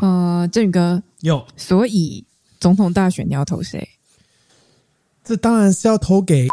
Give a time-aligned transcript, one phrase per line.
[0.00, 2.24] 呃，振宇哥有，所以
[2.58, 3.86] 总统大选你要投谁？
[5.22, 6.48] 这当然是要投给。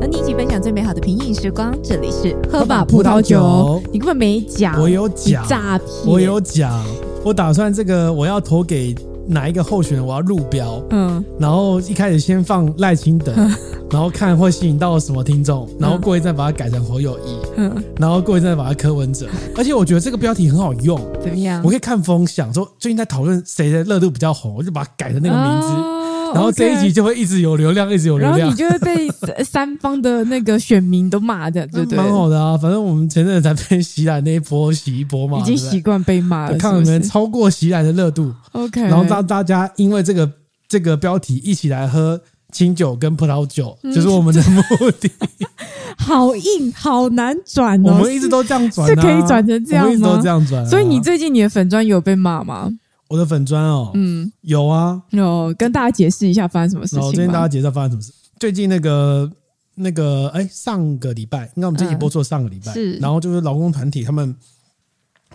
[0.00, 3.38] 和你一起分享最美好的品饮时光，这里是喝吧葡萄酒。
[3.38, 6.82] 萄酒你根本没讲，我有讲诈骗，我有讲，
[7.22, 8.94] 我打算这个我要投给。
[9.30, 10.82] 哪一个候选人我要入标？
[10.90, 13.50] 嗯，然后一开始先放赖清德，嗯、
[13.90, 19.28] 然后看会吸引到什么听众，然后过一阵把它改成侯友谊，嗯，然后过一阵把它柯文哲。
[19.56, 21.62] 而且我觉得这个标题很好用，怎么样？
[21.64, 25.68] 我可以看风向，说最近在讨论谁的热度比较红，我就把它改成那个名字。
[25.68, 25.96] 哦
[26.34, 28.38] 然后这一集就会一直有流量一直有流量。
[28.38, 29.08] 然后你就会被
[29.44, 31.96] 三方的那个选民都骂的，对不对？
[31.96, 36.56] 蛮好的啊，反正我们前阵子才被袭来那一波洗一波嘛，已经习惯被骂了。
[36.58, 38.80] 看有没有超过袭来的热度，OK。
[38.82, 40.30] 然后让大家因为这个
[40.68, 42.20] 这个标题一起来喝
[42.52, 44.62] 清酒跟葡萄酒，嗯、就是我们的目
[45.00, 45.10] 的。
[45.98, 47.92] 好硬，好难转哦。
[47.92, 49.92] 我们一直都这样转、啊，是可以转成这样吗？
[49.92, 50.68] 一直都这样转、啊。
[50.68, 52.70] 所以你最近你的粉砖有被骂吗？
[53.10, 57.04] 我的粉砖哦，嗯，有啊，有跟大家解释一下发生什么事情。
[57.04, 58.12] 我先跟大家解释发生什么事。
[58.38, 59.28] 最近那个
[59.74, 62.92] 那个，哎，上个礼拜，应该我们这一播出上个礼拜，是。
[62.98, 64.32] 然后就是劳工团体他们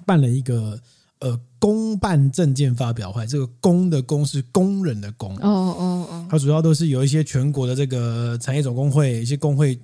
[0.05, 0.79] 办了一个
[1.19, 6.27] 呃公办证件发表会，这个工的工是工人的工，哦哦哦。
[6.29, 9.77] 它主要都是有一些全国的这个产业总工会，一些工会，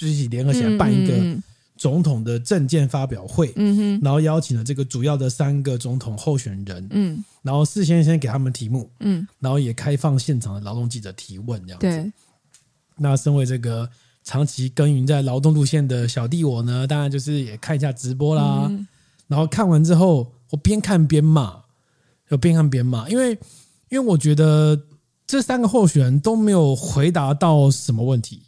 [0.00, 1.12] 一起联合起来办一个。
[1.84, 12.12] 总统的政见发表会，嗯哼，然后邀请了这个主要的三个总统候选人，嗯，然后事先先给他们题目，嗯，然后也开放现场的劳动记者提问，这样子。
[12.96, 13.86] 那身为这个
[14.22, 18.66] 长期耕耘在劳动路线的小弟我呢，当然就是也看一下直播啦。
[18.70, 18.86] 嗯、
[19.28, 21.54] 然后看完之后，我边看边骂，
[22.30, 23.32] 就边看边骂，因为
[23.90, 24.86] 因为我觉得
[25.26, 28.40] 这三个候选人都没有回答到什么问题，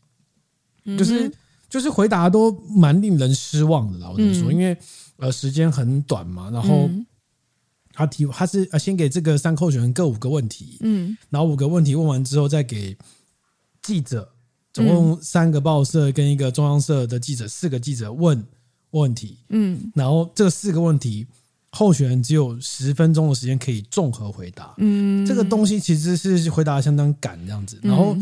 [0.86, 1.30] 嗯、就是。
[1.68, 4.76] 就是回答都蛮令人失望的，老实说，因为
[5.16, 6.88] 呃时间很短嘛，然后
[7.92, 12.96] 他提他是呃先给这个三候选人各五个问题，嗯，然后五个问题问完之后再给
[13.82, 14.32] 记者，
[14.72, 18.46] 总共三个报社跟一个中央社的记者，四个记者问
[18.90, 21.26] 问题，嗯，然后这四个问题
[21.70, 28.16] 候选人只有十分钟的时间可以综合回答，嗯，这个东西其实是回答相当赶这样子，然后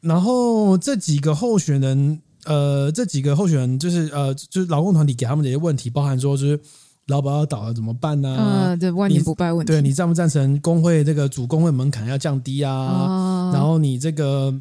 [0.00, 2.20] 然后这几个候选人。
[2.44, 6.58] 呃，这几个候选人就是呃，就是劳工团体给他们的一些问题，包含说就是
[7.06, 8.34] 劳保要倒了怎么办呢？
[8.34, 8.76] 啊？
[8.76, 9.72] 对，万年不败问题。
[9.72, 12.72] 对，你赞不赞成工会这个主工会门槛要降低啊？
[12.72, 14.54] 哦、然后你这个，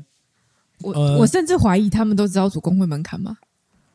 [0.81, 3.37] 我、呃、我甚至怀疑他们都知道主工会门槛吗？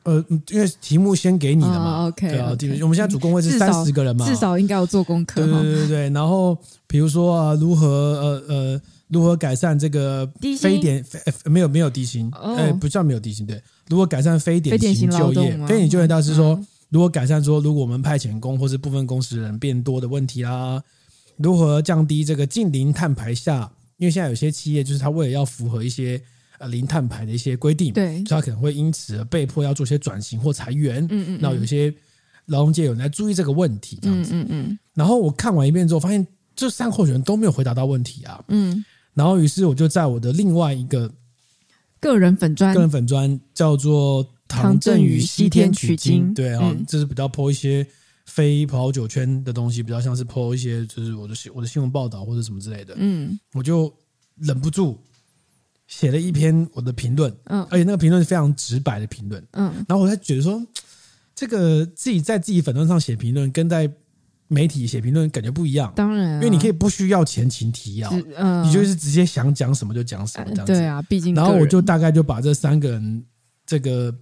[0.05, 2.05] 呃，因为题目先给你的嘛。
[2.05, 5.44] 哦、OK，对啊，我们现在主工会是三十个人嘛，至少应该要做功课。
[5.44, 6.56] 对对对对，然后
[6.87, 8.81] 比如说啊，如何呃呃。
[9.09, 10.28] 如何改善这个
[10.59, 12.31] 非典非没有没有低薪？
[12.32, 13.62] 哎，不叫没有低薪，对。
[13.88, 15.53] 如何改善非典型就业？
[15.66, 20.82] 非典型就业，倒是说如何改善说，如果我们派遣工或是部分工时人变多的问题啦？
[21.37, 23.70] 如何降低这个近零碳排下？
[23.98, 26.20] 因为现在有些企业就是他为了要符合一些
[26.59, 31.06] 呃零碳排的一些规定，对，他可能会因此而被迫要做些转型或裁员。
[31.10, 31.38] 嗯嗯。
[31.41, 31.94] 然后有些
[32.47, 34.32] 劳动界有人在注意这个问题，这样子。
[34.34, 34.78] 嗯嗯。
[34.94, 36.26] 然后我看完一遍之后，发现
[36.56, 38.43] 这三候选人都没有回答到问题啊。
[38.48, 38.84] 嗯。
[39.14, 41.10] 然后，于是我就在我的另外一个
[42.00, 47.86] 个人粉专，个人粉专叫做唐振宇西天取经，对啊，嗯、这是比较 po 一些
[48.26, 52.94] 非葡萄酒圈的东西，比较像是 po 一些就是我的新我的新闻报道或者什么之类的。
[52.98, 53.92] 嗯，我就
[54.36, 54.98] 忍不住
[55.86, 60.60] 写了一篇我的评论，嗯，而且那个评论是非常直白的评论，嗯，然后我才觉得说，
[61.34, 63.88] 这个自己在自己粉专上写评论，跟在
[64.49, 70.72] 媒体写评论感觉不一样，当然、啊，因为你可以不需要前情提要，嗯、你就是直接想讲什么就讲什么这样子。
[70.72, 71.34] 对啊，毕竟。
[71.34, 73.25] 然后我就大概就把这三个人
[73.66, 74.15] 这个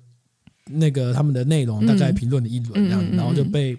[0.66, 3.76] 那个他们的内容大概评论了一轮这样，嗯、然后就被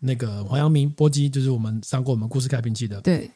[0.00, 3.30] 那个黄阳明波基，就是我们上过我们故事开瓶器的对。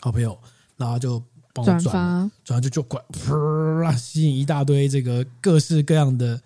[0.00, 0.36] 好朋友，
[0.78, 6.40] 然后就帮我转发，转发就就管噗，吸引一大堆这个各式各样的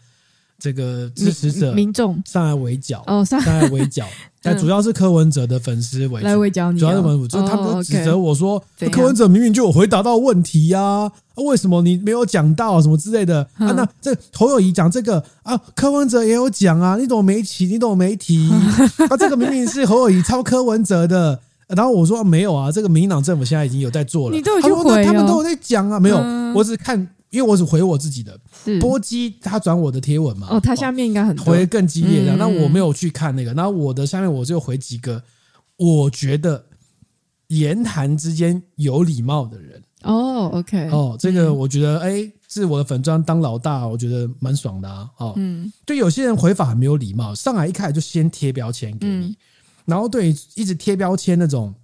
[0.64, 4.06] 这个支持者民众上来围剿哦，上来围剿。
[4.40, 13.72] 但主要是柯文哲的粉丝围来围剿你主要是文武，就是他们都指责我说，柯文哲明明就有回答到问题呀，啊，为什么你没有讲到什么之类的啊？
[13.72, 17.66] 那这侯友谊讲这个啊，柯文哲也有讲啊，你怎么没提？
[17.66, 18.50] 你怎么没提？
[19.10, 21.38] 啊，这个明明是侯友谊抄柯文哲的，
[21.68, 26.16] 然后我说没有啊，这个民进党政府现在已经有在做了，你都有去回，他们都有在讲啊，没有，
[26.54, 27.08] 我只是看。
[27.34, 28.38] 因为我只回我自己的，
[28.80, 31.44] 波基他转我的贴文嘛，哦，他下面应该很多。
[31.44, 35.20] 回更激烈的，那我没有去看那个，然后我的下面我就回几个，
[35.76, 36.64] 我觉得
[37.48, 39.82] 言谈之间有礼貌的人。
[40.02, 45.10] 哦，OK，哦，这个我觉得，哎、嗯，是我的粉专当老大，我觉得蛮爽的啊。
[45.16, 49.36] 哦，嗯，对，有些人回法很没有礼貌，上来一开始就先贴标签给你，嗯、
[49.86, 51.74] 然后对一直贴标签那种，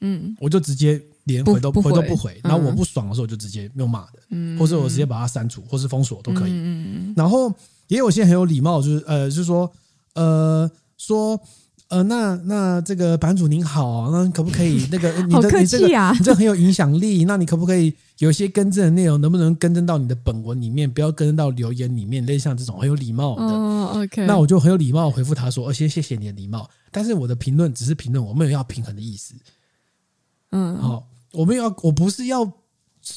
[0.00, 6.52] 嗯，我就直接连回都回，回都不回，然后我不爽的时候我就直接用骂的，嗯，或者我直接把它删除，或是封锁都可以。
[6.52, 7.52] 嗯嗯，然后
[7.88, 9.72] 也有些很有礼貌，就是呃，就是说，
[10.14, 11.40] 呃，说。
[11.88, 23.42] 呃，那那这个版主您好，那可不可以那个你的、啊、你这个你这很有影响力，那你可不可以有一些更正的内容，能不能更正到你的本文里面，不要更正到留言里面，类似像这种很有礼貌的。
[23.42, 29.34] 哦，OK，那我就很有礼貌回复他说，先谢谢你的礼貌，但是我的评论只是评论，我没有要平衡的意思。
[30.52, 32.61] 嗯，好，我没有要，我不是要。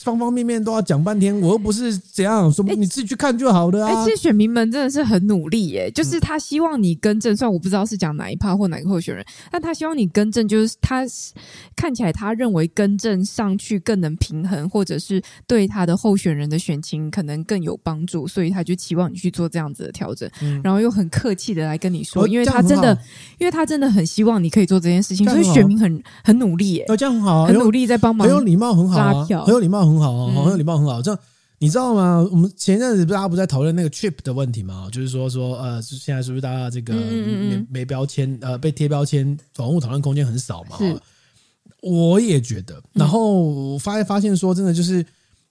[0.04, 3.90] 方方面面都要讲半天，我又不是怎样说，你自己去看就好了啊！
[3.90, 11.04] 哎、欸，其实选民们真的是很努力耶，就是他希望你更正，虽然我不知道是讲哪一趴或哪个候选人，但他希望你更正，就是他
[11.76, 22.98] 看起来他认为更正上去更能平衡，或者是对他的候选人的选情可能更有帮助，所以他就期望你去做这样子的调整，嗯、然后又很客气的来跟你说，因为他真的，
[23.38, 29.75] 因为他真的很希望你可以做这件事情，所以选民很很努力耶，这样很好、啊，很努力在帮忙，很有礼貌，很好、啊，拉票，很有礼貌。
[29.84, 31.02] 很好哦，好像礼貌，很好。
[31.02, 31.20] 这样
[31.58, 32.28] 你知道吗？
[32.32, 34.88] 我们前一阵子大家不在讨论那个 chip 的问题吗？
[34.92, 39.26] 就是说说呃，现在是不是大家这个没没标签呃被贴标签，
[39.58, 40.78] 网络讨论空间很少嘛？
[41.82, 42.82] 我也觉得。
[42.94, 45.06] 然后发发现说，真的就是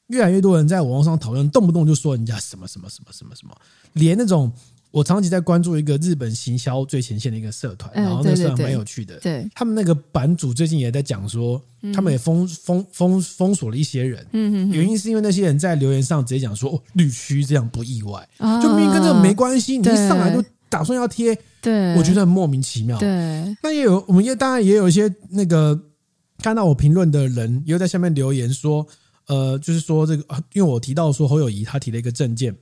[0.09, 3.56] 越来越多人在网络上讨论，动不动就说人家什么什么什么什么什么，
[3.94, 4.53] 连那种。
[4.94, 9.19] 我长期在关注一个日本行销最前线的一个社团，然后那个社团蛮有趣的。
[9.19, 11.61] 对，他们那个版主最近也在讲说，
[11.93, 14.25] 他们也封封封封锁了一些人。
[14.31, 18.29] 嗯，原因是因为那些人在留言上直接讲说：“哦，绿区这样不意外，
[18.62, 22.96] 就明明跟这个没关系，你一上来就打算要贴。”对，我觉得很莫名其妙。
[22.96, 23.08] 对，
[23.64, 25.76] 那也有，我们也当然也有一些那个
[26.38, 28.87] 看到我评论的人，也有在下面留言说
[29.26, 32.55] ：“呃，就是说这个，因为我提到说侯友谊他提了一个政见。”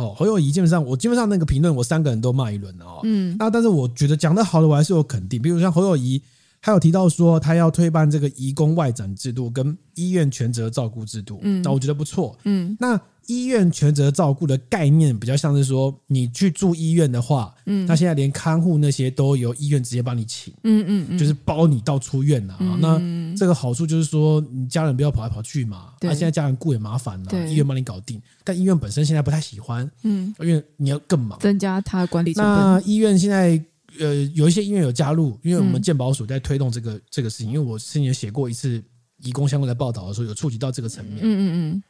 [0.00, 3.00] 哦，侯友谊基本上，我基本上那个评论，我三个人都骂一轮了哦。
[3.04, 5.40] 嗯，那但是我觉得讲得好的，我还是有肯定。
[5.40, 6.20] 比如像侯友谊，
[6.62, 12.36] 他有提到说他要推办这个移工外展制度跟医院全责照顾制度，嗯，那我觉得不错。
[12.44, 13.00] 嗯，那。
[13.30, 22.58] 医院全责照顾的概念比较像是说，你去住医院的话，嗯，那现在连看护那些都由医院直接帮你请，嗯嗯嗯，就是包你到出院啊。
[22.80, 23.00] 那
[23.36, 25.92] 这个好处就是说，你家人不要跑来跑去嘛。
[26.00, 28.20] 对，现在家人顾也麻烦了，医院帮你搞定。
[28.42, 32.52] 但医院本身现在不太喜欢，嗯，因为你要更忙，增加他管理成本。
[32.52, 33.62] 那医院现在
[34.00, 38.82] 呃，有一些医院有加入，因为我们健保署在推动这个这个事情，因为我之前也写过一次
[39.22, 41.82] 移工相关的报道的时候，有触及到这个层面，嗯嗯嗯。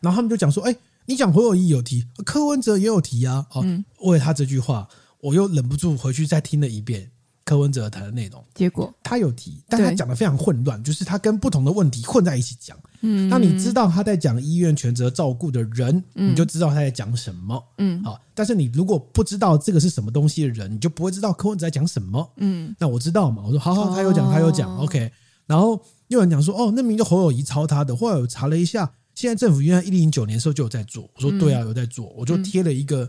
[0.00, 0.74] 然后他们就讲说，哎，
[1.06, 3.46] 你讲侯友谊有提，柯文哲也有提啊。
[3.52, 3.64] 哦，
[4.00, 4.88] 为了他这句话，
[5.20, 7.10] 我又忍不住回去再听了一遍
[7.44, 8.44] 柯文哲谈的内容。
[8.54, 12.78] 结果他有提，但他讲的非常混乱，就是他跟不同的问题混在一起讲。
[13.02, 17.62] 嗯，那你知道他在讲医院全责照顾的人，你就知道他在讲什么。
[17.78, 22.30] 嗯，好，但是你如果不知道这个是什么东西的人，你就不会知道柯文哲在讲什么。
[22.36, 23.42] 嗯，那我知道嘛？
[23.44, 25.10] 我说好好，他有讲，他有讲，OK。
[25.46, 25.72] 然后
[26.08, 28.90] 又有人讲说，哦，那名叫侯友谊抄他的，后来我查了一下。
[29.20, 33.06] 现在政府原来一零九年的时候就有在做，我说对啊，有在做，我就贴了一个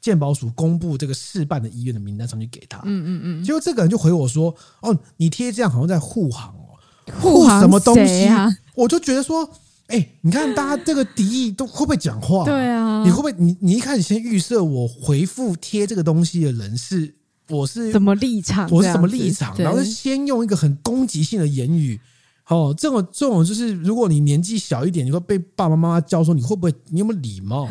[0.00, 2.78] 健保署公布这个试办的医院的名单上去给他。
[2.86, 9.46] 嗯嗯嗯，结果这个人就回我说：“哦，你贴这样好像在护航哦，护什么东西啊？”我就觉得说
[9.88, 12.46] ：“哎，你看大家这个敌意都会不会讲话？
[12.46, 13.34] 对啊，你会不会？
[13.36, 17.14] 你你一开始先预设我回复贴这个东西的人是
[17.50, 18.66] 我是什么立场？
[18.70, 19.54] 我是什么立场？
[19.58, 22.00] 然后先用一个很攻击性的言语。”
[22.48, 26.74] 哦，这种这种就是，如果你年纪小一点，你会被爸爸妈妈教说，你会不会？
[26.90, 27.66] 你有没有礼貌？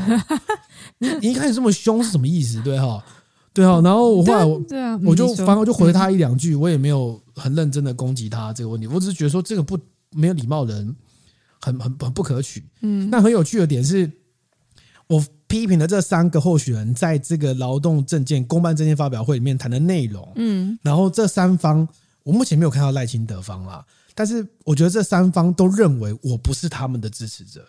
[0.97, 2.59] 你你一开始这么凶是什么意思？
[2.63, 3.03] 对哈，
[3.53, 3.79] 对哈。
[3.81, 9.77] 然后我后来我对啊，我就反而就回他一两句，我也没有很认真的攻击他这个问题，我只是觉得说这个不
[10.09, 10.95] 没有礼貌的人
[11.61, 12.63] 很很很不可取。
[12.81, 14.11] 嗯，那很有趣的点是，
[15.05, 20.27] 我批评了这三个候选人在这个劳动证件公办证件发表会里面谈的内容。
[20.35, 21.87] 嗯，然后这三方，
[22.23, 23.85] 我目前没有看到赖清德方啦。
[24.15, 27.65] 但是我觉得这三方都认为我不是他们的支持者，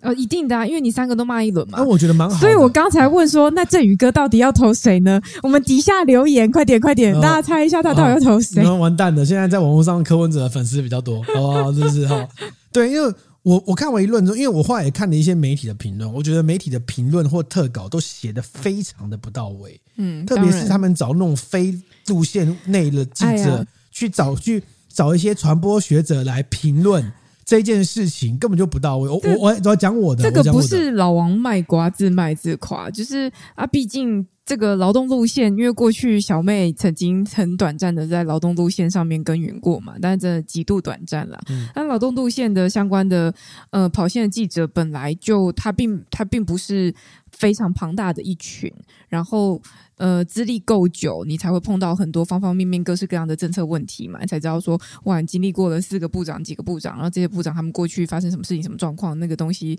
[0.00, 1.78] 呃，一定的啊，因为你三个都骂一轮嘛。
[1.78, 2.38] 那我觉得蛮好。
[2.38, 5.20] 所以我刚才问说，那振宇哥到底要投谁呢？
[5.42, 8.62] 我们底下留言，快点快点，大家猜一下他到底要投谁？
[8.62, 9.24] 你们完蛋了！
[9.24, 11.72] 现在在网络上柯文哲的粉丝比较多，好不好？
[11.72, 12.28] 是不是哈？
[12.70, 19.80] 对，因为我我看完一论之后，因为我后来也看了一些媒体的评论，我觉得媒体的评论或特稿都写的非常的不到位。
[19.96, 21.76] 嗯，特别是他们找那种非
[22.06, 24.62] 路线内的记者去找去。
[24.98, 27.12] 找一些传播学者来评论
[27.44, 29.08] 这件事情，根本就不到位。
[29.08, 41.38] 我我我要讲我的，这个不是老王卖瓜自卖自夸，就是啊，毕竟这个劳动路线，因为过去小妹曾经很短暂的在劳动路线上面耕耘过嘛，但是真的极度短暂了。
[41.76, 43.32] 那、嗯、劳动路线的相关的
[43.70, 46.92] 呃跑线的记者，本来就他并他并不是
[47.38, 48.72] 非常庞大的一群，
[49.08, 49.60] 然后。
[49.98, 59.76] 呃，资历够久，你才会碰到很多方方面面、各式各样的政策问题嘛，你才知道说，哇，你经历过了四个部长、几个部长，然后这些部长他们过去发生什么事情、什么状况，那个东西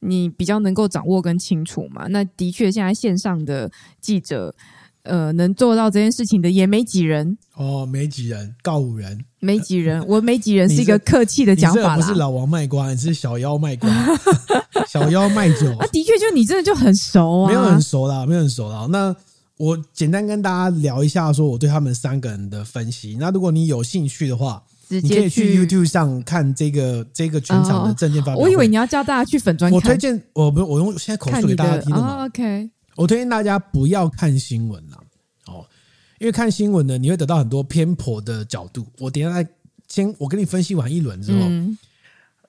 [0.00, 2.06] 你比较能够掌握跟清楚嘛。
[2.06, 4.54] 那的确，现在线上的记者，
[5.02, 11.96] 呃，能做到这件事情的也没几人哦，没几人，告五人，没几人， 我没几人是一个客气的讲法啦。
[11.96, 13.90] 不是老王卖瓜，你是小妖卖瓜，
[14.88, 15.86] 小妖卖酒啊。
[15.92, 18.86] 的确，就你真的就很熟啊，没有很熟啦，没有很熟啦。
[18.90, 19.14] 那。
[19.58, 23.16] 我简单跟大家聊一下，说我对他们三个人的分析。
[23.18, 28.42] 那如果你有兴趣的话，你可以去 YouTube 上看这个这个全场的证件发表会。
[28.42, 29.72] 我以为你要教大家去粉专。
[29.72, 32.24] 我推荐我不我用现在口述给大家听的嘛。
[32.26, 35.02] OK，我推荐大家不要看新闻了哦，
[36.18, 38.86] 因为看新闻呢，你会得到很多偏颇的角度。
[38.98, 39.46] 我等下来
[39.88, 41.48] 先我跟你分析完一轮之后，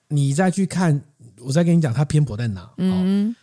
[0.08, 1.00] 你再去看，
[1.40, 2.70] 我再跟你讲他偏颇在哪。
[2.78, 3.34] 嗯。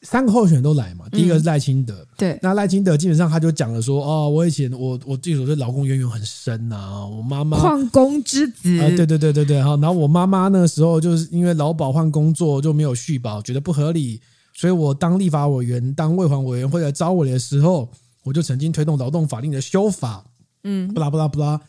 [0.00, 14.18] 三个候选人都来嘛，第一个是赖清德，嗯、对，那赖清德基本上他就讲了说，哦，我以前我我这种对劳工渊源很深呐、啊，我妈妈矿工之子，啊，对对对对对，然后我妈妈那个时候就是因为劳保换工作就没有续保，觉得不合理，
[14.54, 17.90] 所以我当立法委员、当卫环委员会来招我的时候，
[18.24, 20.24] 我就曾经推动劳动法令的修法，
[20.64, 21.60] 嗯，不拉不拉不拉，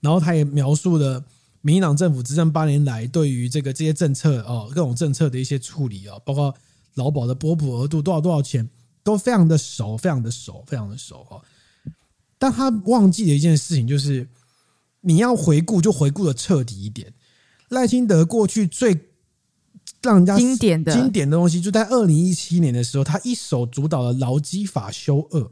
[0.00, 1.22] 然后他也描述了
[1.60, 6.54] 民进党政府执政八年来对于这个这些政策哦，各种政策的一些处理啊，包括。
[6.96, 8.66] 劳保的拨补额度多少多少钱
[9.04, 11.42] 都非常的熟，非常的熟，非常的熟哈。
[12.38, 14.26] 但他忘记了一件事情，就是
[15.02, 17.12] 你要回顾就回顾的彻底一点。
[17.68, 18.98] 赖清德过去最
[20.00, 25.50] 让人家经典的经典的东西，就在二零一七年的时候，他一手主导了劳基法修二。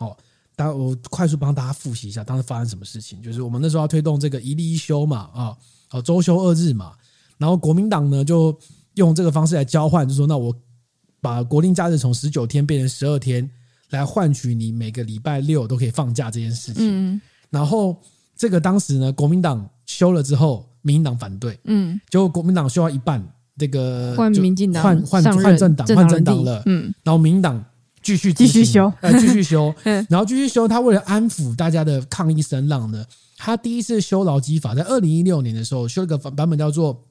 [0.00, 0.14] 哦，
[0.54, 3.22] 当我快速帮大家复习一下，当时发生什么事情？
[3.22, 5.56] 就是我们那时候要推动这个一例一休嘛，啊，
[5.92, 6.92] 哦，周休二日嘛，
[7.38, 8.54] 然后国民党呢就
[8.94, 10.54] 用这个方式来交换，就说那我。
[11.22, 13.46] 把国定假日从十九天变成十二天，
[13.90, 16.76] 来换取你每个礼拜六都可以放假这件事情。
[16.78, 17.94] 嗯，然后
[18.34, 21.60] 这个当时呢，国民党休了之后，民进党反对。
[21.64, 23.22] 嗯，结果国民党休到一半，
[23.58, 26.62] 这个换民进党换换换政党换政党了。
[26.64, 27.62] 嗯，然后民进党
[28.02, 29.74] 继续继续修，呃，继续修。
[30.08, 30.66] 然后继续修。
[30.66, 33.04] 他为了安抚大家的抗议声浪呢，
[33.36, 37.04] 他第一次修劳基法，在二零一六年的时候修了个版本叫做。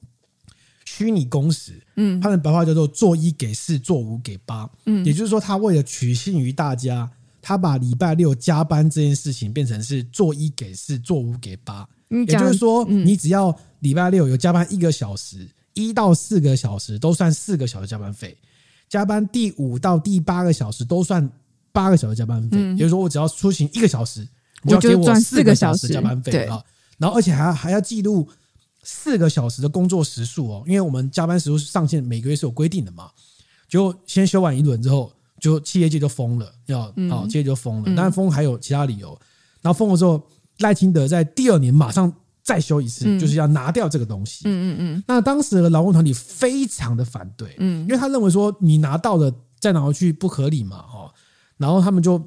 [0.86, 7.08] 虚拟工时，嗯，他的白话叫做做一给四，做五给八，嗯，也就是说，他为了取信于大家，
[7.40, 18.36] 他把礼拜六加班这件事情变成是做一给四，做五给八，也就是说，你只要礼拜六有加班一个小时，一到四个小时都算四个小时加班费，
[18.90, 21.26] 加班第五到第八个小时都算
[21.72, 24.28] 八个小时加班费，也就是说，我只要出行一个小时，
[24.62, 26.62] 你就要给我四个小时加班费啊，
[26.98, 28.28] 然后而且还还要记录。
[28.82, 33.10] 四个小时的工作时数哦，因为我们加班时数上限，每个月是有规定的嘛。
[33.68, 36.80] 就先休完一轮之后，就企业界就疯了，要
[37.10, 37.84] 啊，企业就疯了。
[37.94, 39.08] 当然疯还有其他理由。
[39.60, 40.26] 然后疯了之后，
[40.60, 42.10] 赖清德在第二年马上
[42.50, 44.42] 再修一次，就是要拿掉这个东西。
[44.44, 45.04] 嗯嗯嗯。
[45.06, 51.14] 那当时的劳工团体非常的反对，嗯，因为他认为说你拿到了再拿回去不合理嘛，哈。
[51.56, 52.20] 然后他们就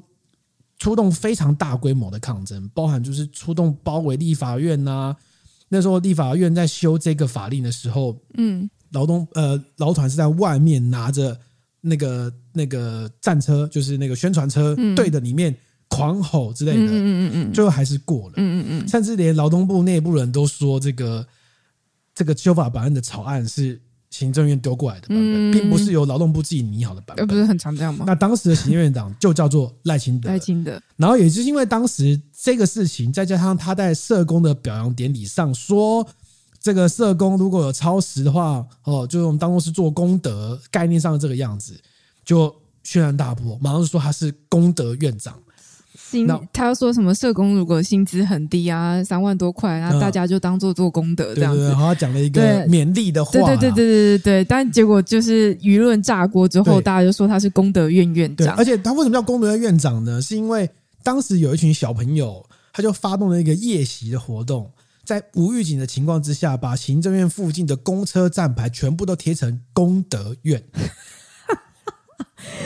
[0.78, 5.16] 出动非常大规模的抗争，包含就是出动包围立法院呐、啊。
[5.68, 11.38] 那时候立法院在修这个法令的时候，嗯，劳动呃劳团是在外面拿着
[11.82, 15.54] 那个那个战车，就是那个宣传车，对着里面
[15.94, 21.26] 狂吼之类的，嗯嗯嗯，最后还是过了，嗯嗯嗯，甚至连劳动部内部人都说，这个
[22.14, 23.80] 这个修法版案的草案是。
[24.10, 28.04] 行政院丢过来的版本，并不是由劳动部自己拟好的版本，不是很常这样吗？
[28.06, 30.80] 那当时的行政院长就叫做赖清德，赖清德。
[30.94, 36.06] 然后也就是因为当时这个事情，再加上他在社工的表扬典礼上说，
[36.60, 41.76] 这个社工如果有超时的话，哦，就是我们当中是做功德，概念上的这个样子，
[42.24, 45.36] 就轩然大波，马上就说他是功德院长。
[46.22, 47.12] 那他要说什么？
[47.14, 51.68] 社工如果薪资很低啊，三万多块，然后大家就当做做功德这样子。
[51.68, 53.32] 然后他讲了一个勉励的话。
[53.32, 54.44] 对对对对对对对。
[54.44, 58.54] 但结果就是舆论炸锅之后，大家就说他是功德院院长。
[58.56, 60.20] 而且他为什么叫功德院院长呢？
[60.22, 60.68] 是因为
[61.02, 64.70] 当时有一群小朋友，他就发动了一个夜袭的活动，
[65.04, 70.62] 在无预警的情况之下，把行政院附近的公车站牌全部都贴成功德院。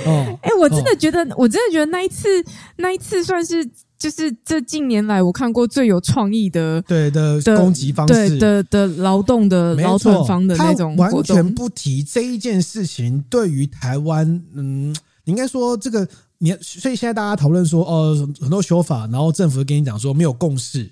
[0.06, 2.28] 哦， 哎，我真的觉得，哦、我真的觉得那一次，
[2.76, 3.64] 那一次算是
[3.99, 14.94] 就是这近年来我看过最有创意的，对的攻击方式，的的劳动的劳团方的那种，完全不提这一件事情对于台湾，嗯，
[15.25, 16.06] 你应该说这个
[16.38, 20.90] 你所以现在大家讨论说，哦，很多修法，然后政府跟你讲说没有共识。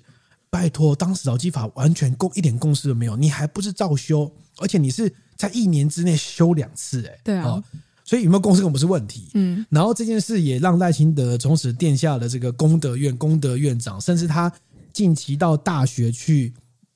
[0.49, 4.31] 拜托，当时劳基法完全共一点共识都没有，你还不是照修？
[4.59, 7.61] 而且你是在一年之内修两次，欸，哎，对啊。
[8.07, 9.27] 所以有没有公司根本不是问题。
[9.35, 9.63] 嗯。
[9.69, 14.51] 然后这件事也让赖清德从此殿下了这个功德院功德院长，甚至他
[14.91, 16.51] 近期到大学去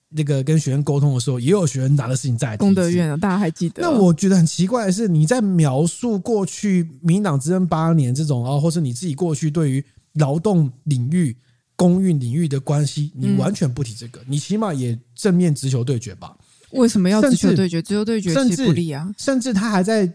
[0.09, 3.83] 那个跟学生沟通的时候，也有学生拿的事情在功德院啊，大家还记得？
[3.83, 11.37] 那我觉得很奇怪的是，你在描述过去民进党执政八年这种啊，或是你自己过去对于劳动领域。
[11.77, 16.37] 公运领域的关系，你完全不提这个，嗯、你起码也正面直球对决吧？
[16.73, 17.81] 为什么要直球对决？
[17.81, 19.11] 直球对决其实不利啊！
[19.17, 20.05] 甚至他还在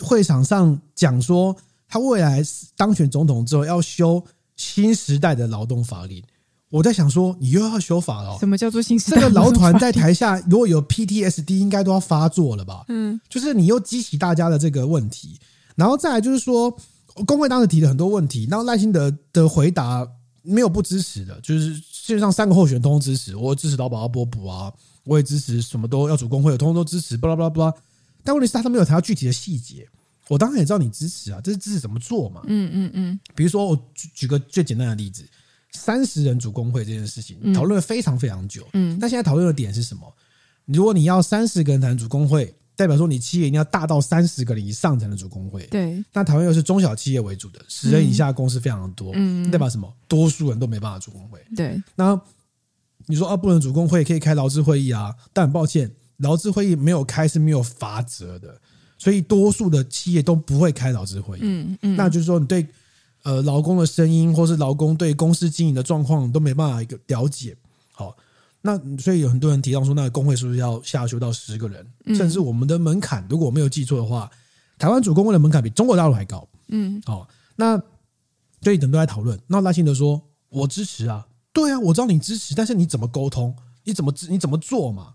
[0.00, 1.54] 会场上讲说，
[1.88, 2.42] 他未来
[2.76, 4.24] 当选总统之后要修
[4.56, 6.22] 新时代的劳动法令。
[6.70, 8.36] 我在想说，你又要修法了？
[8.38, 9.20] 什么叫做新时代？
[9.20, 12.84] 这个劳团在台下如果有 PTSD，应该都要发作了吧？
[12.88, 15.38] 嗯，就是你又激起大家的这个问题，
[15.76, 16.76] 然后再来就是说，
[17.26, 20.06] 工会当时提了很多问题，然后赖清德的回答。
[20.46, 24.70] 没有不支持的，就是世界上三个候选人通通支持，我支持劳保要波补啊，
[25.04, 27.74] 我也支持什么都要主工会，我通通都支持，巴拉巴拉巴拉。
[28.24, 29.86] 但问题是他都没有谈到具体的细节。
[30.28, 32.40] 我当然也知道你支持啊，这是支持怎么做嘛？
[32.46, 33.20] 嗯嗯嗯。
[33.34, 35.24] 比如说，我举举个最简单的例子，
[35.72, 38.66] 三十人组工会这件事情讨论了非常非常久。
[38.72, 38.98] 嗯。
[38.98, 40.10] 但现在讨论的点是什么？
[40.64, 42.52] 如果你要三十个人谈组工会。
[42.76, 45.64] 代表说，你企业一定要大到三十个人以上才能组工会。
[45.68, 49.12] 对，那台湾又是中小企业为主的，十人以下的公司非常的多。
[49.14, 49.88] 嗯，代表什么？
[50.08, 51.38] 多数人都没办法组工会。
[51.54, 52.20] 对，那
[53.06, 55.14] 你说啊，不能组工会，可以开劳资会议啊。
[55.32, 55.88] 但很抱歉，
[56.24, 58.60] 劳资会议没有开是没有罚则的，
[58.98, 61.42] 所以多数的企业都不会开劳资会议。
[61.44, 62.66] 嗯嗯，那就是说，你对
[63.22, 67.56] 呃劳工的声音，或是劳工对公司经营的状况都没办法一个了解。
[67.92, 68.16] 好。
[68.66, 71.86] 那所以有很多人提到说，那个工会是不是要下修到十个人？
[72.16, 74.30] 甚至我们的门槛，如果我没有记错的话，
[74.78, 76.48] 台湾主工会的门槛比中国大陆还高。
[76.68, 77.76] 嗯，好，那
[78.62, 79.38] 所以很多人在讨论。
[79.48, 83.54] 那赖清德说：“我支持啊，对啊，我知道你支持，但是你怎么沟通？
[83.84, 85.12] 你怎么你怎么做嘛？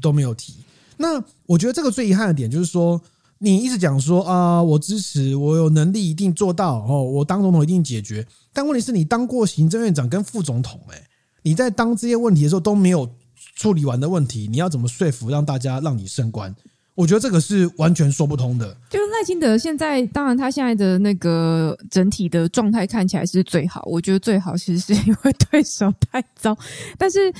[0.00, 0.54] 都没有提。
[0.98, 3.00] 那我觉得这个最遗憾的点就是说，
[3.38, 8.26] 你一直讲说啊，我支持，我有能力一定做到哦，我当总统一定解决。
[8.52, 11.06] 但问题是你当过行政院长跟副总统，欸，
[11.42, 13.08] 你在当这些问题的时候都没有
[13.56, 16.54] 处理完的问题，你要怎么说服让大家让你升官？
[17.00, 18.76] 我觉得这个是完全说不通的。
[18.90, 23.82] 就是赖清德现在，当然他现在的那个整体的状态看起来是最好。
[23.86, 26.56] 我觉得最好其实是因为对手太糟，
[26.98, 27.32] 但是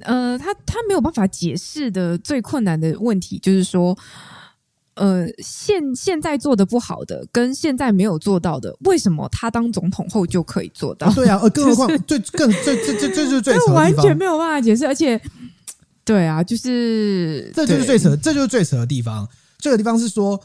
[0.00, 3.96] 呃，他他没有办法解释的最困难的问题就是说。
[4.94, 11.06] 呃，现现在做的不好的，跟现在没有做到的，为什么他当总统后就可以做到？
[11.06, 15.18] 啊对啊，呃，更何况最更最最最最就是最完全没有办法解释，而且，
[16.10, 19.28] 对啊，就是这就是最扯，这就是最扯的地方。
[19.58, 20.40] 这个地方是说，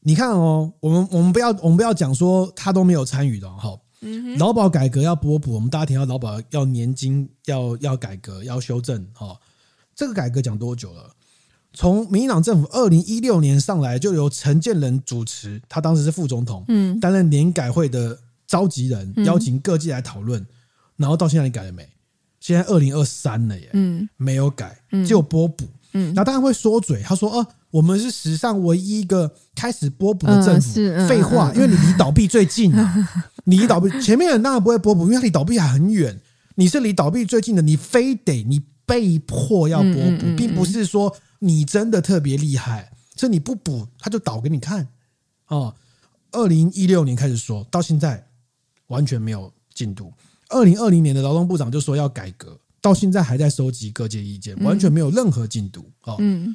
[0.00, 3.78] 你看哦，我们我们不要我们不要讲说他都没有参与的哈。
[4.00, 9.38] 嗯，劳保改革要拨补，我们大家提到劳保要年金要要改革要修正哈，
[9.94, 11.10] 这个改革讲多久了？
[11.72, 20.46] 从民进党政府二零一六年上来，就由陈建仁主持，他当时是副总统，嗯，担任年改会的召集人，邀请各界来讨论，
[20.96, 21.88] 然后到现在你改了没？
[22.44, 24.76] 现在二零二三了耶，嗯，没有改，
[25.08, 30.74] 就拨补，嗯，然后当然会说嘴，他说，哦，我们是史上唯一一个开始拨补的政府，
[31.08, 33.08] 废话，因为你离倒闭最近啊，
[33.44, 36.20] 你离倒闭前面人当然不会拨补，因为他离倒闭还很远，
[36.56, 41.16] 你是离倒闭最近的，你非得你被迫要拨补，并不是说。
[41.40, 44.88] 你真的特别厉害，所以你不补，他就倒给你看。
[45.48, 45.74] 哦。
[46.32, 48.26] 二零一六年开始说到现在，
[48.86, 50.10] 完全没有进度。
[50.48, 55.90] 二零二零年的劳动部长就说要改革，到现在还在收集各界意见，完全没有任何进度。
[56.02, 56.54] 哦，嗯，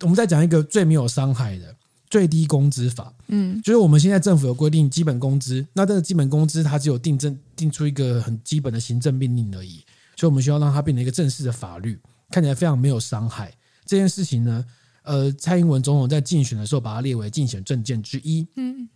[0.00, 1.74] 我们再讲一个最没有伤害的
[2.10, 3.12] 最低工资法。
[3.28, 9.84] 嗯，就是我们现在政府有规定基本工资，那这个基本工资它只有定正定出一个很基本的行政命令而已，
[10.16, 11.98] 所以我们需要让它变成一个正式的法律，
[12.30, 13.52] 看起来非常没有伤害。
[13.84, 14.64] 这件事情呢，
[15.02, 18.46] 呃，蔡英文总统在竞选的时候把它列为竞选政见之一。
[18.56, 18.88] 嗯，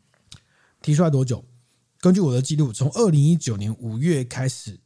[0.83, 1.45] 提出来多久？
[2.03, 4.77] 根据我的记录，从二零一九年五月开始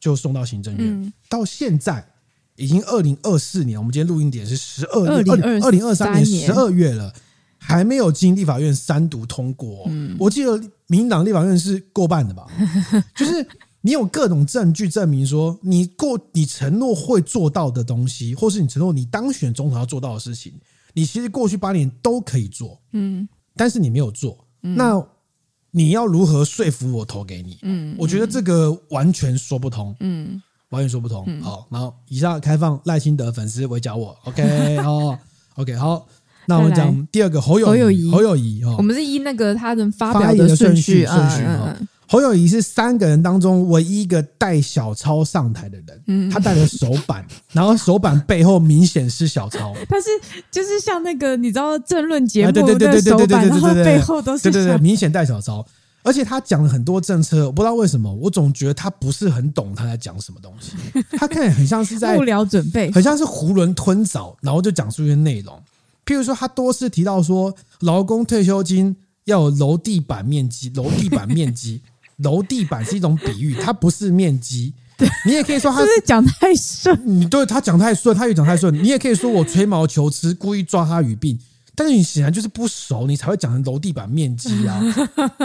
[0.00, 2.02] 就送到行政院，嗯、到现在
[2.56, 3.78] 已经二零二四年。
[3.78, 5.22] 我们今天录音点是十二月
[5.60, 7.12] 二零二三年十二月了，
[7.58, 9.84] 还没有经立法院三读通过。
[9.88, 10.56] 嗯，我记得
[10.86, 12.46] 民进党立法院是过半的吧？
[13.14, 13.46] 就是。
[13.84, 20.52] 你有各种证据证明说，你过你承诺会做到的东西，或是你承诺你当选总统要做到的事情，
[20.92, 25.04] 你其实过去八年都可以做，嗯，但是你没有做，那
[25.74, 27.58] 你要如何说服我投给你？
[27.62, 31.26] 嗯，我觉得这个完全说不通，嗯，完全说不通。
[31.40, 35.18] 好，然后以上开放赖清德粉丝围剿我，OK， 好
[35.56, 36.06] ，OK，好，
[36.46, 41.76] 那我们讲第二个侯友侯友谊，侯友谊哦，我们是依那个他的发表的顺序顺序啊。
[42.12, 49.72] 侯友谊是三个人当中唯一一个带小抄上台的人，嗯，他带了手板， 然后手板背后明显是小抄。
[49.88, 50.08] 他是
[50.50, 55.64] 就是像那个你知道政论节目的手板，然后背后都是对对对明显带小抄。
[56.02, 60.72] 而且他讲了很多政策，我不知道为什么，我总觉得他不是很懂他在讲什么东西。
[61.16, 65.58] 他看起来很像是在幕僚准备，很像是囫囵吞枣，然后就讲出一些内容。
[66.04, 68.94] 譬如说，他多次提到说，劳工退休金
[69.24, 71.80] 要有楼地板面积，楼地板面积，
[72.18, 74.72] 楼地板是一种比喻，它不是面积。
[75.26, 78.72] 你也可以说他是讲太顺，你对他讲太顺，他也讲太顺。
[78.72, 81.36] 你也可以说我吹毛求疵，故意抓他语病。
[81.74, 84.80] 但是你显然就是不熟，你才会讲成楼地板面积啊。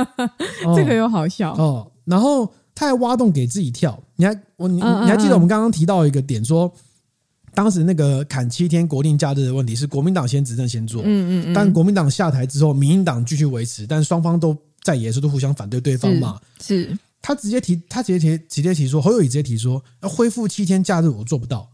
[0.76, 1.90] 这个又好笑哦。
[2.06, 3.98] 然后他还挖洞给自己跳。
[4.18, 6.72] 你还我你你还记得我们刚刚提到一个点说，
[7.56, 11.54] 当时那个砍七天国定假日的问题是国民党先执政先做，嗯嗯嗯。
[11.54, 14.56] 但国民党下台之后，民进党继续维持，但双方都
[14.88, 16.40] 在野的时候都互相反对对方嘛。
[16.62, 16.98] 是。
[17.22, 21.70] 他直接提，他直接提，直接提说侯友宜直接提说要恢复七天假日，我做不到。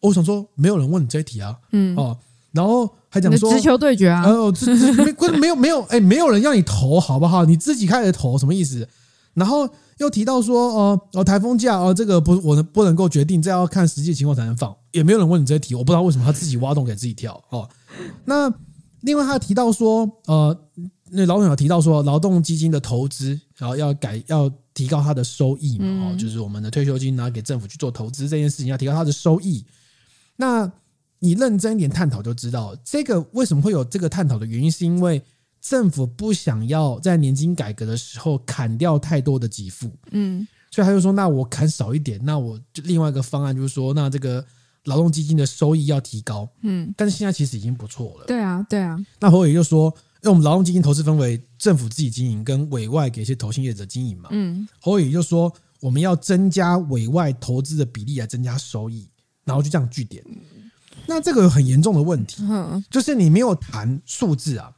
[0.00, 1.56] 我想说，没有人问你这一题啊。
[1.72, 2.18] 嗯哦，
[2.52, 4.22] 然后还讲说直球对决啊。
[4.28, 7.46] 哦，这没没有没有 哎，没有人要你投好不好？
[7.46, 8.86] 你自己开始投什么意思？
[9.32, 9.66] 然后
[9.98, 14.76] 又提到说哦哦台风假哦，这个不我不能够决定，这要看实际情况才能放。
[14.90, 17.66] 也没有人问你这一题，我不知道为什么他自己挖洞给自己跳哦。
[18.26, 18.52] 那
[19.02, 20.54] 另外他提到说，呃，
[21.12, 29.64] 那老总有提到说，劳动基金的投资，然后要改，要提高它的收益嘛，哦，就是我们的退休金拿给政府去做投资这件事情，要提高它的收益。
[30.36, 30.70] 那
[31.18, 35.22] 你认真一点探讨就知道，这个为什么会有这个探讨的原因，是因为
[35.60, 44.44] 政府不想要在年金改革的时候砍掉太多的给付，嗯，所以他就说，那我砍少一点，那我就另外一个方案就是说，那这个。
[44.84, 48.24] 劳动基金的收益要提高，嗯，但是现在其实已经不错了。
[48.26, 48.98] 对啊，对啊。
[49.20, 59.08] 那侯友宜就说，因为我们劳动基金投资分为政府自己经营跟委外给一些投信业者经营嘛，嗯，侯友宜就说我们要增加委外投资的比例来增加收益，
[59.44, 60.24] 然后就这样据点。
[61.06, 62.42] 那这个有很严重的问题，
[62.90, 64.70] 就是你没有谈数字啊，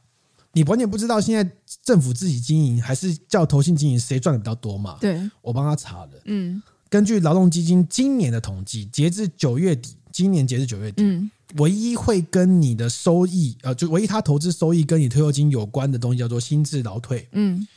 [0.53, 4.97] 你完全不知道现在政府自己经营还是叫投信经营谁赚的比较多嘛？
[5.01, 6.61] 对，我帮他查了，嗯。
[6.89, 17.67] 根据劳动基金今年的统计，截至九月底，今年截至九月底，嗯，唯一会跟你的收益，呃，就唯一他投资收益跟你退休金有关的东西叫做薪资劳退，嗯，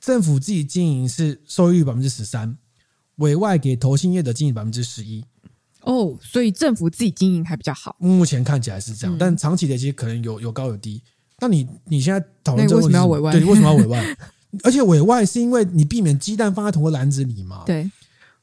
[0.00, 2.56] 政府自己经营是收益率百分之十三，
[3.16, 5.24] 委外给投信业的经营百分之十一，
[5.82, 11.02] 哦，所以政府自己经营还比较好，目前看起来是这样，嗯、但长期的其实可能有有高有低。
[11.40, 13.32] 那你你现在讨论这个问题，为什么要委外？
[13.32, 14.16] 对，为什么要委外？
[14.62, 17.64] 而且委外是因为你避免鸡蛋放在同个篮子里嘛？
[17.66, 17.90] 对。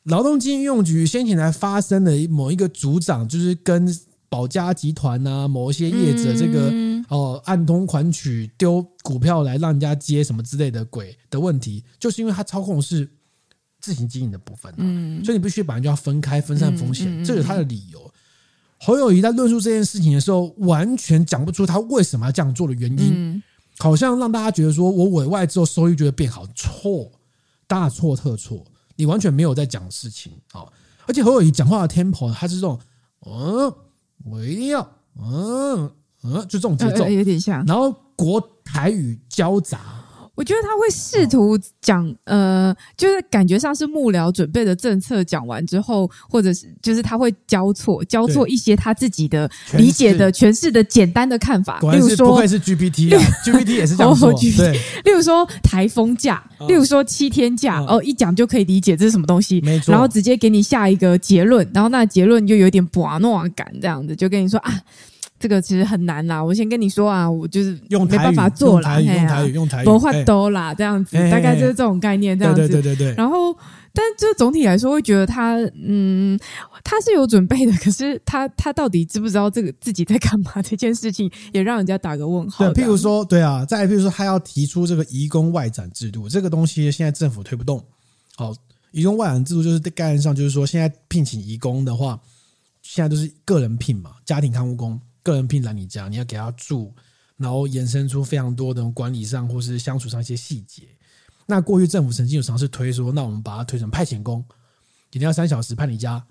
[0.06, 3.88] 劳动基金运用局先前还发生的某一个组长，就是跟
[4.32, 6.72] 宝佳集团啊某一些业者这个
[7.10, 13.06] 哦暗通款曲丢股票来让人家接什么之类的鬼的问题，就是因为他操控是
[13.82, 18.10] 自行经营的部分，嗯，所以你必须把人就要分开分散风险，这是他的理由。
[18.80, 23.44] 侯友谊在论述这件事情的时候，完全讲不出他为什么要这样做的原因，
[23.80, 27.12] 好像让大家觉得说我委外之后收益就会变好，错，
[27.68, 28.64] 大错特错。
[28.96, 30.64] 你完全没有在讲事情啊！
[31.06, 32.80] 而且侯友谊讲话的 tempo，他是这种，
[33.26, 33.74] 嗯，
[34.26, 34.88] 我一定要，
[35.20, 35.92] 嗯
[36.24, 40.01] 嗯，就这种节奏，有点像，然后国台语交杂。
[40.42, 50.72] 我觉得他会试图讲，呃，就是感觉上是幕僚准备的政策讲完之后，或者是就是他会交错交错一些他自己的理解的诠释。
[50.72, 54.72] 的简单的看法，例如说不愧是 GPT 啊，GPT 也是这样说，对，
[55.04, 64.82] 例如说台风假，例如说七天假，哦，一讲就可以理解这是什么东西，没错，然后直接给你下一个结论，然后那结论就有点博诺感这样子，就跟你说啊。
[65.42, 73.16] 这个其实很难啦，我先跟你说啊，我就是用没办法做啦，用台语，用台语，不会多啦，这样子，大概就是这种概念，这样子，对对对对。
[73.16, 73.52] 然后，
[73.94, 76.40] 但就总体来说，会觉得他，嗯，
[76.84, 80.62] 他是有准备的，可是他他到底知不知道这个自己在干嘛？
[80.62, 82.72] 这件事情也让人家打个问号。
[82.72, 87.84] 对，譬如说，对啊，再譬如说，他要提出这个移工外展制度，这个东西现在政府推不动。
[88.36, 88.54] 好，
[88.92, 92.20] 移工外展制度就是概念上就是说，现在聘请移工的话，
[92.82, 95.00] 现在都是个人聘嘛，家庭看护工。
[95.24, 96.94] 个人聘来你家，你要给他住，
[97.38, 100.84] 然后延伸出非常多的管理上或是相处上一些细节。
[101.48, 104.44] 那过去政府曾经有尝试推说，那我们把它推成派遣工，
[105.12, 106.26] 一定要三小时派你家，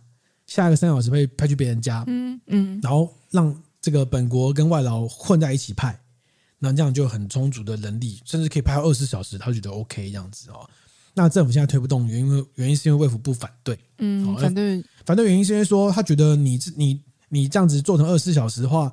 [0.46, 6.00] 下一个三小时被派去别人家，嗯嗯，然后让这个本国跟外劳混在一起派，
[6.58, 10.68] 那这样就很充足的人力，甚至可以派到二十四小时，他觉得 OK 这样子哦。
[11.12, 17.02] 那政府现在推不动，原因原因是因为卫福部反对，嗯，反对反对原因是因为说他觉得你你。
[17.30, 18.92] 你这样子做成二十四小时的话，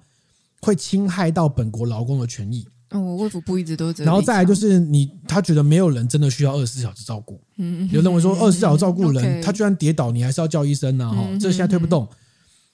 [0.62, 2.66] 会侵害到本国劳工的权益。
[2.92, 4.06] 哦，卫福部一直都这样。
[4.06, 7.38] 然后再来就是你，他觉得没有人真的需要二十四小时照顾。
[7.58, 11.10] 嗯，有认为说二十四小时照顾人，他居然跌倒，你还是要叫医生呢？
[11.10, 12.08] 哈，这现在推不动。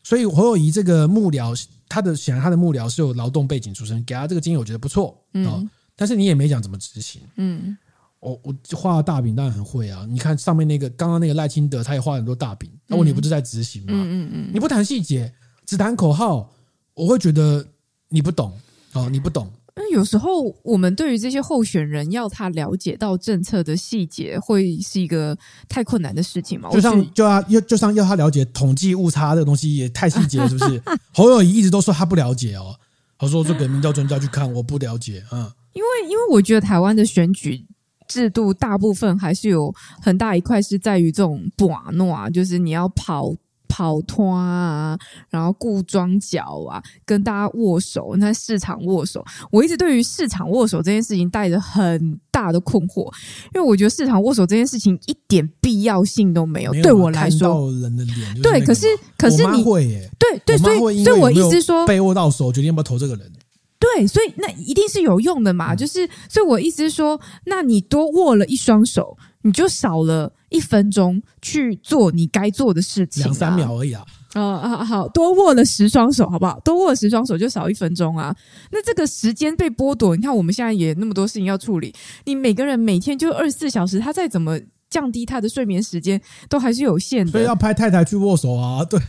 [0.04, 5.18] 所以侯友宜这个幕僚，他的显然他的幕僚是有劳动背景出身，给他这个经验，我觉得不错。
[5.34, 7.22] 嗯，但是你也没讲怎么执行。
[7.38, 7.76] 嗯，
[8.20, 10.06] 我我画大饼当然很会啊。
[10.08, 13.94] 你看上面那个刚刚那个赖清德，他也画很多大饼，那问题不是在执行吗？
[13.94, 15.34] 嗯嗯，你不谈细节，
[15.66, 16.50] 只谈口号，
[16.94, 17.66] 我会觉得
[18.10, 18.52] 你不懂
[18.94, 19.52] 哦，你不懂。
[19.76, 25.36] 那有时候我们对于这些候选人要他了解到政策的细节，会是一个
[25.68, 26.70] 太困难的事情嘛？
[26.70, 30.80] 就像就要要就像要他了解统计误差这个东西也太细节了，是不是？
[31.12, 32.76] 侯友谊一直都说他不了解哦，
[33.18, 37.66] 他说这个民调专家去看，我不了解，嗯，因为因为我觉得台湾的选举
[38.08, 43.34] 制度大部分还是有很大一块是在于这种把诺，就是你要跑。
[43.74, 44.96] 跑脱啊，
[45.32, 49.26] 然后顾庄脚啊，跟大家握手，那市场握手。
[49.50, 53.12] 我一直对于市场握手这件事情带着很大的困惑，
[53.56, 56.72] 因为我觉得市场握手这件事情一点必要性都没有。
[56.72, 58.86] 没有对我来说，人的脸对，可是
[59.18, 63.32] 可是你会耶，对对，所以所以我意思说，被握到手，决定要不要投这个人。
[63.80, 65.74] 对，所以那一定是有用的嘛。
[65.76, 69.18] 就是，所以我意思是说，那你多握了一双手。
[69.44, 74.04] 你就少了一分钟去做你该做的事情，两三秒而已啊！
[74.34, 76.60] 啊啊好，多握了十双手，好不好？
[76.62, 78.36] 多握了十双手就少一分钟啊！
[78.72, 81.94] 那这个时间被剥夺，你看我们现在也那么多事情要处理，
[82.26, 87.32] 你每个人每天就二十四小时，他再怎么降低他的睡眠时间，都还是有限的。
[87.32, 88.84] 所以要派太太去握手啊！
[88.84, 89.00] 对，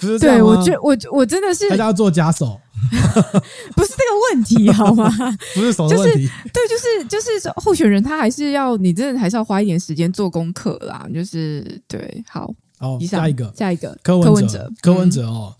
[0.00, 2.58] 不是对，我觉我我真的是，大家要做假手。
[2.90, 5.10] 不是这个问题 好吗？
[5.54, 11.06] 不是手的问题，就是对，就是就是候选人他还是要你真的还是要花一点时间做功课啦。
[11.12, 15.54] 就是对，好，哦，下一个，下一个，柯文哲，柯文哲哦，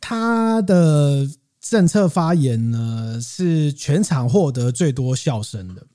[0.00, 1.28] 他的
[1.60, 5.86] 政策发言呢是全场获得最多笑声的。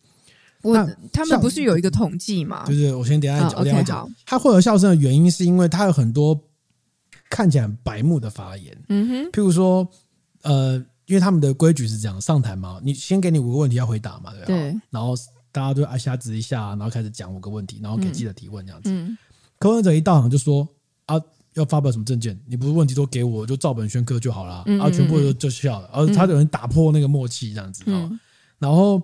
[0.61, 0.75] 我
[1.11, 2.63] 他们不是有一个统计吗？
[2.67, 4.07] 就是，我先等下讲，我等下讲。
[4.25, 6.39] 他获得笑声的原因是因为他有很多
[7.29, 9.87] 看起来很白目的发言，嗯哼，譬如说。
[10.43, 14.45] 呃，因为他们的规矩是这样，上台嘛，你先给你五个问题要回答嘛，对吧？
[14.45, 14.79] 对。
[14.91, 15.13] 然后
[15.51, 18.91] 大家都啊下指一下，然后开始讲五个问题，然后给记者提问这样子。
[18.91, 19.17] 嗯。
[19.59, 20.65] 柯文哲一到场就说
[21.07, 21.19] 啊，
[21.55, 22.39] 要发表什么证件？
[22.45, 24.63] 你不是问题都给我，就照本宣科就好了。
[24.67, 24.79] 嗯。
[24.79, 27.83] 啊，全部都就笑了，而他有人打破那个默契这样子。
[27.87, 28.17] 嗯。
[28.59, 29.01] 然后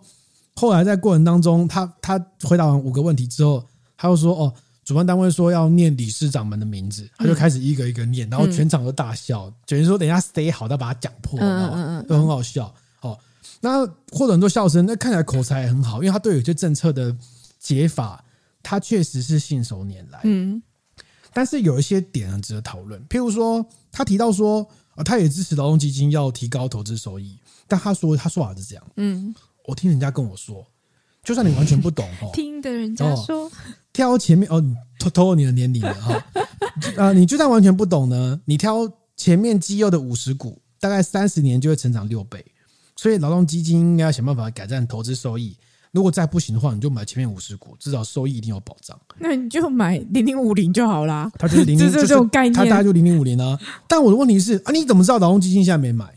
[0.56, 4.54] 后来在过程当中，他他回答完五个问题之后，他又说哦。
[4.84, 11.40] 主办单位说要念理事长们的名字，他就开始一个一个念，然后全场都大笑，等于说等一下 stay 好，他把它讲破，
[12.08, 12.74] 都很好笑。
[13.02, 13.18] 哦，
[13.62, 17.16] 那获得很多笑声，那看起来口才也很好，因为他对有些政策的
[17.60, 18.24] 解法，
[18.62, 20.20] 他确实是信手拈来。
[20.24, 20.62] 嗯，
[21.34, 24.68] 但是有一些点很值得讨论，譬如说他提到说，
[25.06, 29.34] 他也支持劳动基金要提高投资收益，但他说他说法是这样，嗯，
[29.66, 30.66] 我听人家跟我说。
[31.24, 33.50] 就算你完全不懂哦， 听的人家说，
[33.94, 34.62] 挑前面哦，
[35.00, 36.26] 偷偷你的年龄了哈，
[36.98, 42.44] 啊， 你就算完全不懂呢，你挑前面绩优的五十股，大概三十年就会成长六倍，
[42.96, 45.56] 所以劳动基金应该要想办法改善投资收益。
[45.92, 49.00] 如果再不行的话，你就买前面五十股，至少收益一定有保障。
[49.20, 51.32] 那你就买零零五零就好啦。
[51.38, 53.60] 他就是零零，就是 这种概念，他大概就零零五零啊。
[53.88, 56.12] 但我的问题是啊，你怎么知道劳动基金现在没买？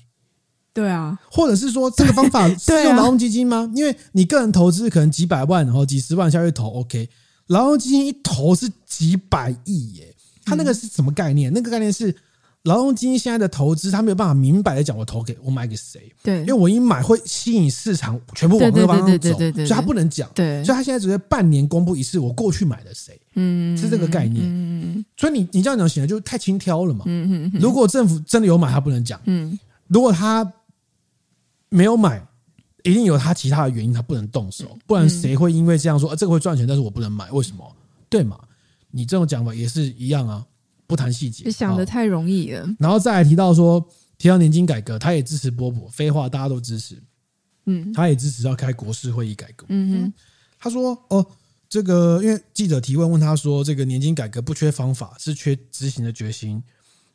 [0.73, 3.71] 对啊，或者是说这个方法是用劳动基金吗？
[3.75, 7.09] 因为你个人投资可能几百万，然后几十万下去投，OK，
[7.49, 11.53] 劳动基金一投是几百亿耶，他那个是什么概念？
[11.53, 12.15] 那个概念是
[12.65, 30.53] 劳动基金现在的投资，他没有办法明白的讲我投给我买给谁，对，因为我一买会吸引市场全部往那个方向走，所以他不能讲，对，所以他现在只会半年公布一次我过去买了谁，嗯，是这个概念，嗯，所以你你这样讲显得就太轻佻了嘛，嗯嗯，如果政府真的有买，他不能讲，嗯，如果他。
[31.69, 32.25] 没有买，
[32.90, 36.11] 一定有他其他的原因，他不能动手，不然谁会因为这样说？
[36.11, 37.77] 啊，这个会赚钱，但是我不能买，为什么？
[38.09, 38.38] 对嘛？
[38.92, 40.46] 你这种讲法也是一样啊，
[40.87, 42.66] 不谈细节，想的太容易了。
[42.79, 43.85] 然后再来提到说，
[44.16, 47.03] 提到年金改革，他也支持波普，废话，大家都支持。
[47.66, 49.66] 嗯，他也支持要开国事会议改革。
[49.68, 50.12] 嗯哼，
[50.59, 51.27] 他说哦，
[51.68, 56.62] 这个因为记者提问问他说，这个年金改革不缺方法，是缺执行的决心。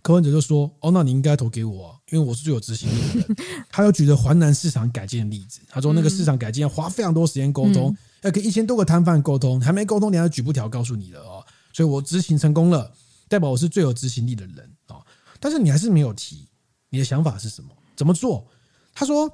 [0.01, 3.35] 柯文哲就说：“哦，那你应该投给我啊，因为我是最有执行力的人。
[3.69, 11.45] ”他又举了环南市场改建的例子，他说那个市场改建要花非常多时间沟通，要跟一千多个摊贩沟通，还没沟通，你还要举布条告诉你了哦。
[11.71, 12.91] 所以我执行成功了，
[13.29, 14.97] 代表我是最有执行力的人啊。
[15.39, 16.47] 但是你还是没有提
[16.89, 17.69] 你的想法是什么？
[17.95, 18.45] 怎么做？
[18.93, 19.31] 他说：“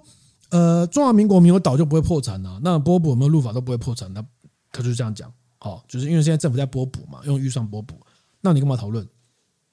[0.51, 4.21] 呃，中华民国没有倒就不会破产啊，那波补有没有入法都不会破产。”那
[4.71, 7.99] 他就是这样讲，哦，就是因为现在政府在波补嘛，用预算波补，
[8.41, 9.07] 那你干嘛讨论？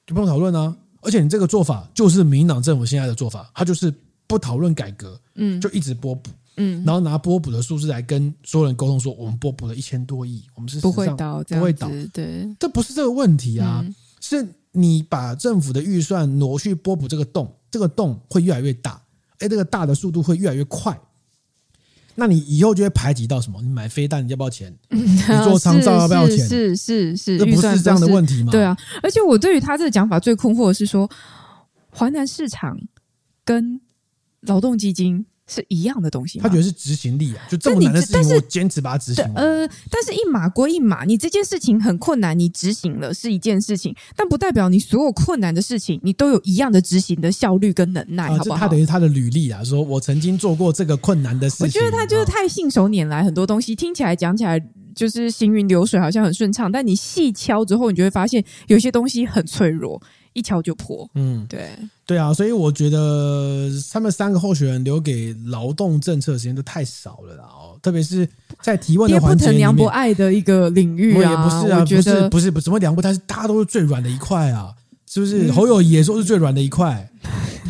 [0.07, 0.77] 就不用讨论啊。
[1.05, 3.93] 而且你这个做法就是民党政府现在的做法，他就是
[4.27, 19.01] 不讨论改革，嗯，就一直拨补，嗯，然后拿拨补的数字来跟所有人沟通说，我们拨补了一千多亿，我们是不会倒，不会倒，对，这不是这个问题啊，嗯、是你把政府的预算挪去拨补这个洞，这个洞会越来越大，
[19.39, 20.99] 哎，这个大的速度会越来越快。
[22.17, 23.61] 那你以后就会排挤到什么？
[23.63, 24.75] 你买飞弹你要不要钱？
[24.91, 26.39] 嗯、 你做长照要不要钱？
[26.39, 28.53] 是是是，是，这不是这样的问题吗？
[28.53, 31.11] 对啊，而且我对于他这个讲法最困惑的是说，
[31.91, 32.79] 华南市场
[33.45, 33.81] 跟
[34.43, 35.27] 劳动基金。
[35.47, 39.25] 是一样的东西，他觉得是执行力啊，就这么难的事情，我坚持把它执行。
[39.35, 48.59] 呃，但是一码归一码，你这件事情很困难，你执行了是一件事情，但不代表你所有困难的事情，你都有一样的执行的效率跟能耐，好不好？
[48.59, 51.67] 他等于他的履历啊，说我曾经做过这个困难的事情。
[51.67, 54.59] 我觉得他就是太信手拈来，很多东西听起来讲起来
[54.95, 60.01] 就是行云流水，好像很顺畅，但你细敲之后，你就会发现有些东西很脆弱。
[60.35, 61.71] 一敲就破，嗯，对，
[62.05, 68.29] 对啊，所以我觉得他们三个候选人留给劳动政策的时间都太少了啦，哦，特别是
[68.61, 74.75] 在提问的环节里面，爹不不爱的一个领域啊，也不是啊，我觉得不是不是什么娘不但，是大家都是最软的一块啊，
[75.09, 75.47] 是不是？
[75.49, 77.09] 嗯、侯友也说是最软的一块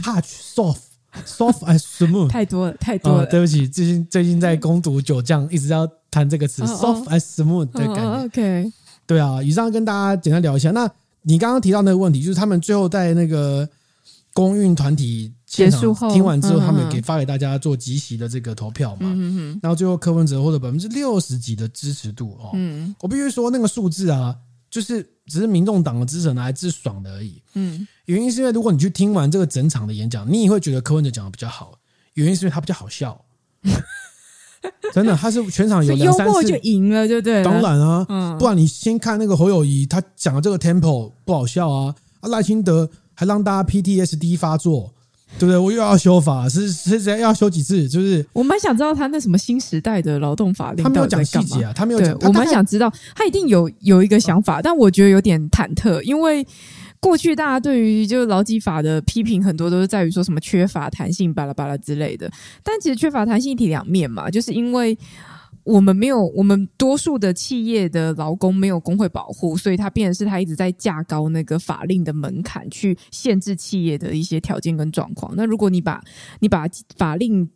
[0.02, 0.24] ，touch
[0.54, 0.78] soft
[1.26, 8.72] soft as smooth，太多了太多了、哦，对不起，最近最近在攻读九将，一直要谈这个词、哦、soft as smooth 的感觉、哦、，OK，
[9.06, 10.90] 对啊，以上跟大家简单聊一下，那。
[11.26, 13.68] 你刚刚提到那个问题，就是他们最后在那个
[14.32, 19.08] 公运团体结束后听完之后，他们给发给大家做即席的这个投票嘛，
[19.62, 22.50] 然后最后柯文哲获得百分之六十几的支持度哦，
[23.00, 24.36] 我必须说那个数字啊，
[24.68, 31.78] 就是只是民众党的支持拿来自爽的而已，嗯，原因是因为如果你去听完这个整场的演讲，你也会觉得柯文哲讲的比较好，
[32.14, 33.24] 原因是因为他比较好笑。
[34.92, 37.42] 真的，他是全场有两三次幽默就赢了，对不对？
[37.42, 41.94] 当然啊，嗯，不然你先看那个侯友谊，他讲的这个 tempo 不好笑啊。
[42.20, 44.92] 啊，赖清德还让大家 PTSD 发作，
[45.38, 45.58] 对不对？
[45.58, 47.88] 我又要修法，是是是要修几次？
[47.88, 52.16] 就是我蛮想知道他那什么新时代的劳动法令，他没有讲细节啊，他没有讲。
[52.22, 56.46] 我蛮想知道，他一定有有一个想法，但我觉得有点忐忑，因为。
[57.04, 62.30] 过去大家对于就劳基法的批评很多都是在于说什么缺乏弹性巴拉巴拉之类的，
[62.62, 64.96] 但其实缺乏弹性一体两面嘛，就是因为
[65.64, 75.34] 我们没有我们多数的企业的劳工没有工会保护，所以它变成是它一直在架高那个法令的门槛去限制企业的一些条件跟状况。
[75.36, 76.02] 那如果你把
[76.40, 77.46] 你把法令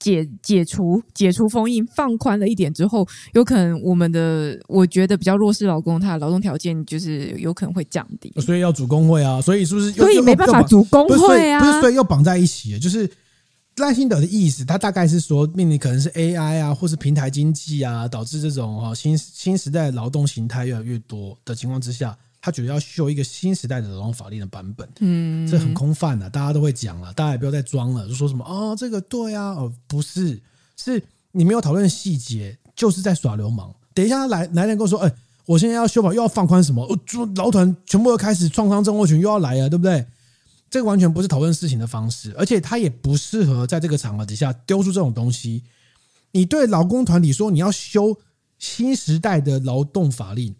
[0.00, 9.92] 解解除解除封印，放宽了一点之后，有可能我们的我觉得比较弱势劳工，他的劳动条件就是有可能会降低，所以要组工会啊，所以是不是？
[9.92, 13.08] 所以没办法组工会啊，不是，所以又绑在一起，就是
[13.76, 22.16] 赖清德的意思，他大概是说，面临可能是 AI 啊，或是平台经济啊，导致这种哈新新时代劳动形态越来越多的情况之下。
[22.42, 30.40] 他觉得要修一个新时代的劳动法令的版本，嗯，这很空泛的，大家都会讲了，大家也不要再装了，就说什么哦，这个对啊，哦，不是，
[30.76, 33.74] 是你没有讨论细节，就是在耍流氓。
[33.92, 35.12] 等一下来来人跟我说，哎，
[35.44, 36.82] 我现在要修法，又要放宽什么？
[36.84, 36.98] 哦，
[37.36, 40.06] 劳团全部又开始创伤症候群又要来了，对不对？
[40.70, 45.62] 这个完全不是讨论事情的方式，而且他也不适合在这个场合底下丢出这种东西。
[46.30, 48.16] 你对劳工团体说你要修
[48.58, 50.54] 新时代的劳动法令。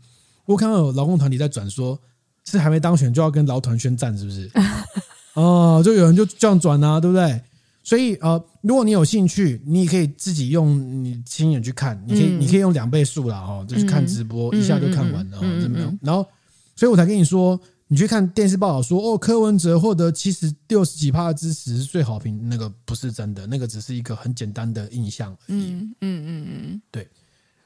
[0.51, 1.97] 我看到有劳工团体在转说，
[2.45, 4.51] 是还没当选就要跟劳团宣战，是不是？
[5.35, 7.41] 哦，就有人就这样转啊，对不对？
[7.85, 15.99] 所以呃，如果你有兴趣，你也可以自己用你亲眼去看，你可以你可以用两倍速了哦，就去看直播，一下就看完了，怎？
[16.03, 16.27] 然后，
[16.75, 25.71] 所以我才跟你说，你去看电视报道说，哦，柯文哲获得七十六十几趴的支持是最好评，那个不是真的，那个只是一个很简单的印象而已。
[25.71, 27.09] 嗯嗯嗯嗯，对，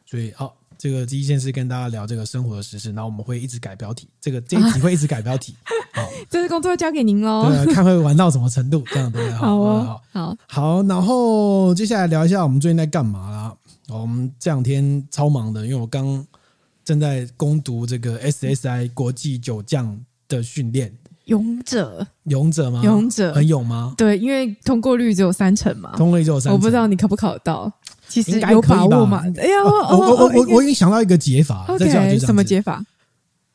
[0.04, 0.54] 所以好。
[0.78, 5.54] 这个第一件事跟大家聊这个生活的时事，然后我们会一直改标题，这个这一集会一直改标题。
[5.94, 7.48] 好，这个工作交给您喽。
[7.48, 9.36] 对，看会玩到什么程度，这样对不对？
[9.38, 10.82] 好哦，好，好，好。
[10.82, 13.56] 然后接下来聊一下我们最近在干嘛啦？
[13.88, 16.26] 我们这两天超忙的，因为我刚
[16.84, 20.92] 正在攻读这个 SSI 国际酒将的训练。
[21.26, 22.82] 勇者，勇者吗？
[22.84, 23.94] 勇者很勇吗？
[23.96, 25.92] 对，因为通过率只有三成嘛。
[25.96, 27.72] 通过率只有三成，我不知道你考不考得到。
[28.22, 29.22] 其实有把握嘛？
[29.36, 31.64] 哎呀，我我我我我已经想到一个解法。
[31.68, 32.84] OK，什么解法？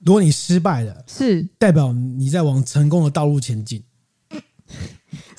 [0.04, 3.82] 如果你失败了，是代表你在往成功的道路前进。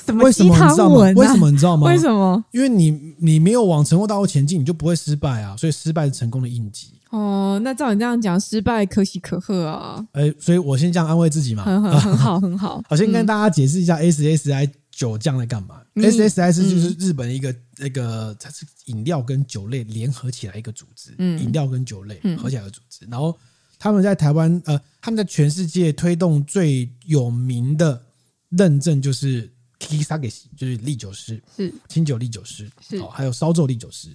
[0.04, 1.14] 什么鸡汤文？
[1.14, 1.86] 为什么你知道吗？
[1.86, 2.42] 为什么？
[2.50, 5.54] 因为你你没有往成功道路前进，你就不会失败啊。
[5.56, 6.88] 所以失败是成功的印记。
[7.10, 10.04] 哦，那照你这样讲，失败可喜可贺啊。
[10.12, 11.64] 哎，所以我先这样安慰自己嘛。
[11.64, 12.82] 很很很好，很好。
[12.88, 14.70] 我先跟大家解释一下 SSI。
[15.01, 21.14] 九将在干嘛？SSS 就是日本一个那个，它是饮料跟酒类联合起来一个组织。
[21.16, 23.07] 嗯，饮料跟酒类合起来的组织。
[23.07, 23.34] 然后
[23.78, 28.05] 他们在台湾，呃，他们在全世界推动最有名的
[28.51, 34.14] 认证就是提萨给西就是利酒师，是清酒利酒师，是还有烧酒利酒师。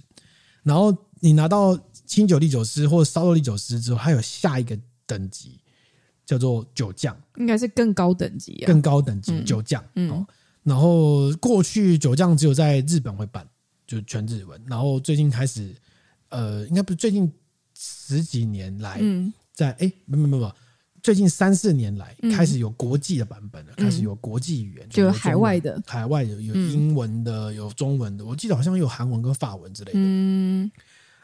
[0.62, 1.76] 然后你拿到
[2.06, 4.78] 清酒利酒师或者烧酒利酒师之后，还有下一个
[5.08, 5.60] 等级
[6.28, 9.84] 叫做酒匠，应该是更高等级啊，更高等级酒匠。
[9.96, 10.24] 嗯，
[10.66, 13.48] 然后过去酒匠只有在日本会办，
[13.86, 14.60] 就是全日文。
[14.66, 15.76] 然后最近开始，
[16.30, 17.32] 呃，应该不是最近
[17.76, 19.00] 十几年来，
[19.54, 20.56] 在哎，没没没没。
[21.04, 30.00] 最近三四年来，开始有国际的版本了，嗯、开始有国际语言，就海外的，海外有有英文的，有中文的，我记得好像有韩文跟法文之类的。
[30.02, 30.72] 嗯，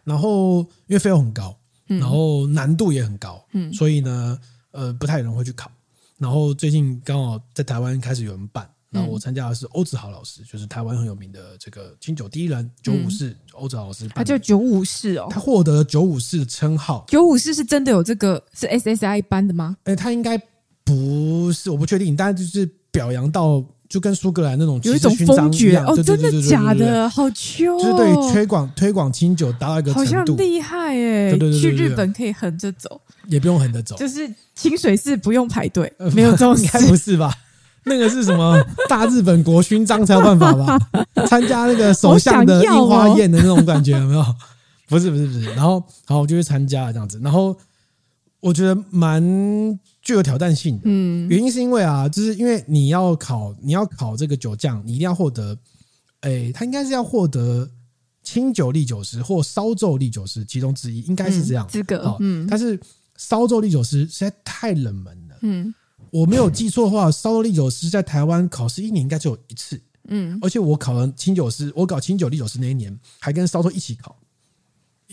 [0.03, 4.39] 然后因为费用很高，然后难度也很高，嗯，所以呢，
[4.69, 5.71] 呃，不太有人会去考。
[6.19, 8.69] 然后最近刚好在台湾开始有人办。
[8.91, 17.05] 然后我参加的是欧子豪老师，就是台湾很有名的这个清酒第一人，九五式欧子豪老师，他叫九五式哦，他获得了九五式的称号。
[17.07, 19.77] 九五式是真的有这个是 SSI 颁的吗？
[19.85, 20.37] 哎，他应该
[20.83, 27.09] 不是，我不确定，但是就是表扬到就跟苏格兰那种有一种封爵哦，真的假的？
[27.09, 31.29] 好秋，就是对于推广推广清酒达到一个，好像厉害哎！
[31.31, 37.33] 对对对，去日本可以横着走，也不用横着走，就是清水寺不用排队，没有这种， 应该不是吧？
[37.85, 40.79] 那个是什么大日本国勋章才有办法吧？
[41.27, 44.23] 参加那个首相的樱花宴的那种感觉有没有？
[44.87, 47.57] 不是不是不是，然后好，我就去参加了这样子，然后
[48.41, 49.21] 我觉得蛮
[50.01, 50.81] 具有挑战性的。
[50.83, 55.57] 嗯，原因是因为啊，就是因为你要考你要考这个酒匠，你一定要获得，
[56.19, 57.69] 哎，他应该是要获得
[58.21, 62.17] 清酒历酒师或烧酎唎酒师其中之一，应该是这样资格。
[62.19, 62.77] 嗯，但是
[63.15, 65.37] 烧酎唎酒师实在太冷门了。
[65.41, 65.73] 嗯。
[66.11, 69.81] 我没有记错的话，烧酒师在台湾考试一年应该只有一次。
[70.09, 74.15] 嗯，而且我考了清酒师，我搞清酒唎酒师那一年还跟烧肉一起考，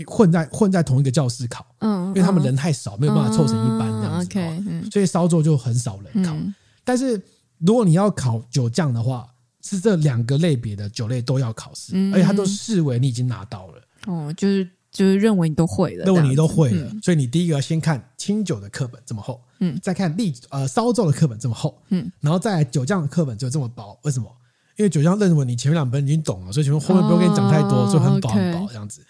[0.06, 1.64] 混在混在同一个教室考。
[1.78, 4.26] 嗯，因为他们人太少，没有办法凑成一班这样子。
[4.26, 6.36] OK，所以烧肉就很少人考。
[6.84, 7.22] 但是
[7.58, 9.28] 如果你要考酒匠的话，
[9.62, 13.82] 是这两个类别的酒类都要考试，而且他都视为你已经拿到了。
[14.06, 14.68] 哦，就是。
[14.98, 23.96] 就是认为你都会了，认为你都会了，嗯、所以你第一个要先看清酒的课本这么厚，嗯，再看唎呃烧酒的课本这么厚，嗯，然后再来酒匠的课本就这么薄。
[24.02, 24.28] 为什么？
[24.76, 29.06] 因为酒匠认为你前面两本已经懂了，所以前面后面不用跟你讲太多，哦、所以很薄很薄这样子。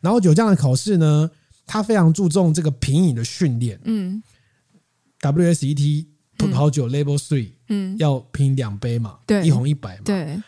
[0.00, 1.28] 然后酒匠的考试呢，
[1.66, 4.22] 他非常注重这个品饮的训练，嗯
[5.20, 6.06] ，WSET
[6.38, 10.40] 葡萄酒 Level Three，嗯，要品两杯嘛，对，一红一白嘛，对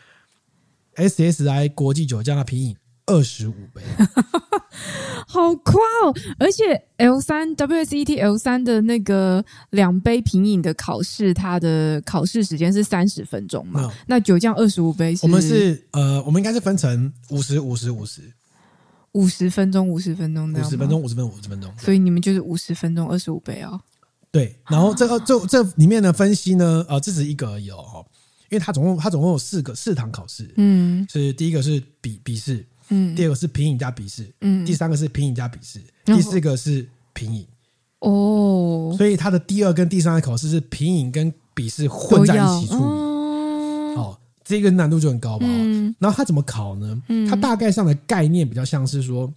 [0.95, 2.77] ，SSI 国际酒匠的品饮
[3.07, 3.83] 二十五杯。
[5.27, 6.15] 好夸哦！
[6.39, 13.93] 而且 L 三 WSET L 三的那个两杯品饮的考试，它的考试时间是三十分钟嘛？
[14.07, 18.23] 那酒酱二十五杯，我们是呃，我们应该是分成五十五十五十
[19.13, 21.73] 五十分钟，五十分钟，五十分钟，五十分钟，五十分钟。
[21.79, 23.81] 所以你们就是五十分钟二十五杯哦。
[24.31, 28.05] 对，然后这个这这里面的分析呢，呃，这只是一个而已哦，
[28.51, 32.67] 因为它总共它总共有四个四堂考试，嗯，是第一个是笔笔试。
[32.89, 37.47] 嗯，第二个是品饮加笔试，嗯，第三个是品饮加笔试，第四个是品饮。
[38.01, 42.85] 哦，所以它的第二跟第三个考试是品饮跟笔试混在一起处理。
[43.97, 45.47] 哦，这个难度就很高吧？
[45.49, 47.03] 嗯，然后他怎么考呢？
[47.09, 49.33] 嗯，他大概上的概念比较像是说，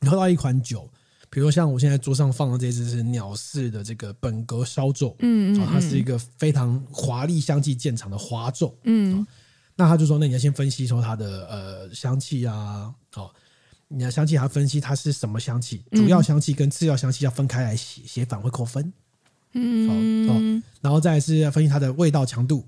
[0.00, 0.88] 你喝到一款酒，
[1.30, 9.24] 比如说像我现在桌上放的这支是鸟式的这个本格烧酒，嗯嗯，它是一个非常华丽香气见长的华酎，嗯。
[9.82, 13.28] 那他就说，那你要先分析说它的呃香气啊，哦，
[13.88, 18.92] 你要香气，还要分析它是什么香气，主要香气跟次要香气要分开来写，写反会扣分。
[19.54, 22.64] 嗯，哦，然后再是要分析它的味道强度，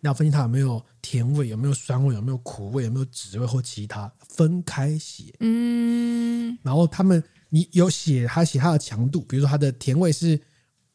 [0.00, 5.24] 要分析它有没有甜味，有没有酸味，有没有苦味，有没有脂味或其他，分开写。
[5.40, 10.40] 嗯，然后他们你有写他写它的强度，比如说它的甜味是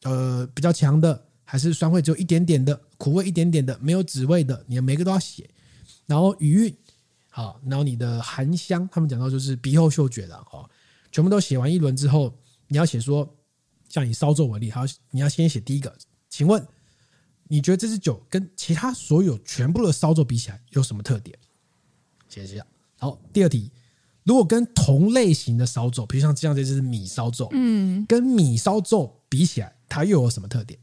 [0.02, 1.24] 呃比较强的。
[1.44, 5.48] 还是酸味只有一点点的，苦味一点点的，没有脂味的，你每个都要写。
[6.06, 6.76] 然后余韵，
[7.30, 10.68] 好，然后你的含香，他们讲到就是鼻后嗅觉的，哦，
[11.12, 12.36] 全部都写完一轮之后，
[12.68, 13.36] 你要写说，
[13.88, 15.96] 像以烧酎为例，好，你要先写第一个，
[16.28, 16.66] 请问
[17.48, 21.38] 你觉得这支酒跟其他所有全部的烧酎比起来有什么特点？
[22.28, 22.66] 写一下。
[22.98, 23.70] 好，第二题，
[24.24, 30.78] 如果跟同类型的烧酎，比如像这样这支米烧酎，嗯，跟米烧酎比起来，它又有什么特点？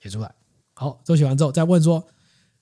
[0.00, 0.32] 写出来，
[0.74, 2.06] 好，都写完之后再问说，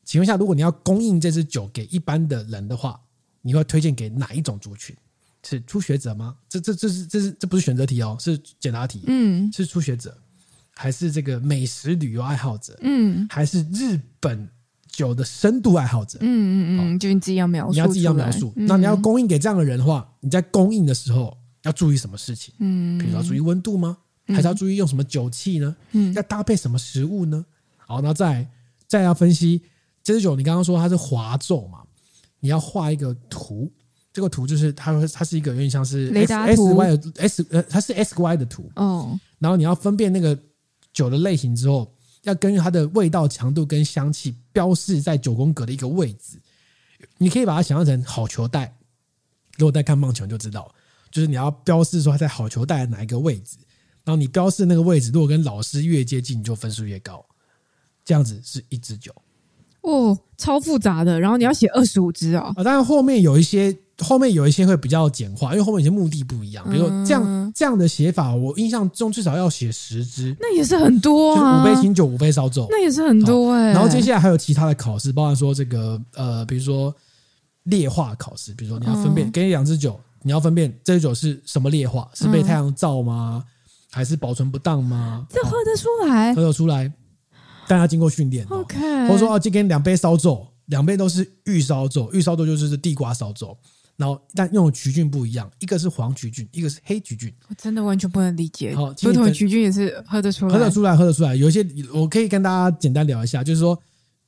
[0.05, 3.01] 请问一下，如果你要供应这支酒给一般的人的话，
[3.43, 4.97] 你会推荐给哪一种族群？
[5.43, 6.35] 是初学者吗？
[6.49, 9.05] 这这这是这是这不是选择题哦，是简答题。
[9.07, 10.17] 嗯，是初学者，
[10.73, 12.77] 还是这个美食旅游爱好者？
[12.83, 14.49] 嗯，还是日本
[14.89, 16.19] 酒的深度爱好者？
[16.21, 18.53] 嗯嗯嗯，就你自己要描述，你要自己要描述。
[18.57, 22.53] 那你要供应给这样的人的话，你在供应的时候要注意什么事情？
[22.59, 23.99] 嗯，比如说要注意温度吗？
[24.29, 25.77] 还是要注意用什么酒器呢？
[25.93, 27.45] 嗯，要搭配什么食物呢？
[27.77, 28.49] 好，那再
[28.89, 29.63] 再要分析
[30.03, 31.83] 这支酒你刚刚说它是滑奏嘛，
[32.41, 33.73] 你要画一个图，
[34.13, 40.37] 这个图就是它它是一个有点像是 S, 雷达图 S Y 的 S 呃它是 S Y 的图哦，然后你要分辨那个
[40.93, 46.41] 酒的类型之后，要根据它的味道强度跟香气标示在九宫格的一个位置，
[47.19, 48.77] 你可以把它想象成好球带，
[49.59, 50.75] 如果在看棒球就知道，
[51.11, 53.59] 就是你要标示说它在好球带的哪一个位置。
[54.07, 57.23] 然后你标示那个位置，如果跟老师越接近，你就分数越高。
[58.05, 59.13] 这样子是一支酒
[59.81, 61.19] 哦，超复杂的。
[61.19, 62.55] 然后你要写二十五支哦。
[62.57, 66.65] 啊，当然后面有一些，后面有一些会比较简化，因为后面有些目的不一样。
[66.71, 71.65] 比如说这样、嗯、这样的写法，我印象中至少要写十支，那也是很多啊。
[71.65, 73.73] 就、五杯清酒，五杯烧酒，那也是很多哎、欸。
[73.73, 76.95] 然后接下来还有其他的考试，包含说这个呃，比如说
[77.65, 83.45] 烈化考试，比如说你要分辨，嗯、给你两支酒，你要分辨这支酒是什么烈化，是被太阳照吗？
[83.45, 83.51] 嗯
[83.97, 85.27] 还是保存不当吗？
[85.31, 86.93] 这喝得出来，喝得出来，
[87.67, 88.47] 但要经过训练。
[88.51, 88.79] OK，
[89.09, 93.57] 或者说啊，今天两杯烧酒，两杯都是玉烧酒，玉烧酒就是地瓜烧酒，
[93.97, 97.33] 然后但用的曲菌不一样，一个是黄曲菌，一个是黑曲菌。
[97.49, 98.75] 我真的完全不能理解。
[98.75, 101.35] 好，不同的曲菌也是喝得出来，喝得出来，喝得出来。
[101.35, 103.81] 有一些我可以跟大家简单聊一下，就是说，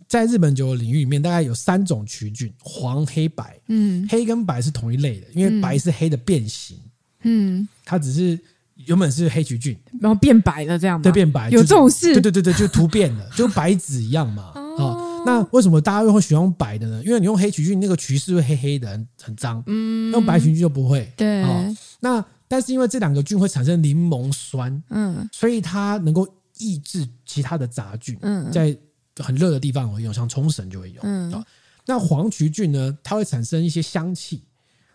[0.09, 3.61] 在日本酒领域里面，大概有三种曲菌：黄、黑、白。
[3.69, 6.79] 嗯，黑跟白是同一类的，因为白是黑的变形。
[7.25, 8.39] 嗯，它只是。
[8.87, 11.01] 原本是黑曲菌，然后变白了，这样？
[11.03, 12.13] 对，变白，有这种事？
[12.15, 14.53] 对对对对，就突变了， 就白纸一样嘛。
[14.55, 17.03] 哦，那为什么大家又会喜欢用白的呢？
[17.05, 19.63] 因为你用黑曲菌，那个曲是会黑黑的，很很脏。
[19.67, 21.13] 嗯，用白曲菌就不会。
[21.17, 21.43] 对。
[21.43, 26.27] 哦，那但是因为这两个菌会产生柠檬酸，嗯，所以它能够
[26.59, 28.17] 抑制其他的杂菌。
[28.23, 28.77] 嗯，在
[29.17, 30.99] 很热的地方会用，像冲绳就会用。
[31.03, 31.45] 嗯，
[31.85, 32.97] 那黄曲菌呢？
[33.03, 34.45] 它会产生一些香气。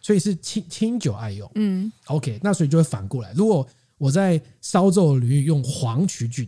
[0.04, 3.66] 所以是清清酒爱用，嗯，OK，那所以就会反过来，如果
[3.98, 6.46] 我在烧酎领域用黄曲菌，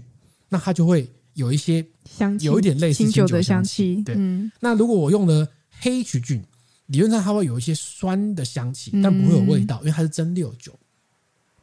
[0.50, 4.14] 那它就会有一些香气，有一点类似清酒的香气，对。
[4.18, 5.48] 嗯、那如果我用了
[5.80, 6.44] 黑曲菌，
[6.88, 10.78] 理论上它会有一些酸的香气，但不会有味道，因为它是蒸馏酒，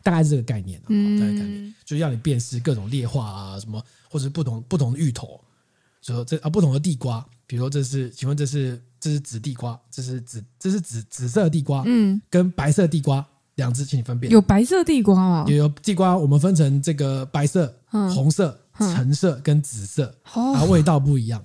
[0.03, 5.39] 大概是这个概念，大概概念，就是让你辨识各种劣化啊，什么或者不同不同的芋头，
[6.01, 8.81] 说这啊不同的地瓜，比如说这是，请问这是？
[9.03, 13.27] 这是紫地瓜，这是紫，这是紫紫色地瓜，嗯，跟白色地瓜
[13.57, 14.33] 两只，请你分辨。
[14.33, 15.45] 有白色地瓜啊？
[15.49, 17.75] 有有地瓜，我们分成这个白色、
[18.15, 21.45] 红色、橙色跟紫色，然后味道不一样，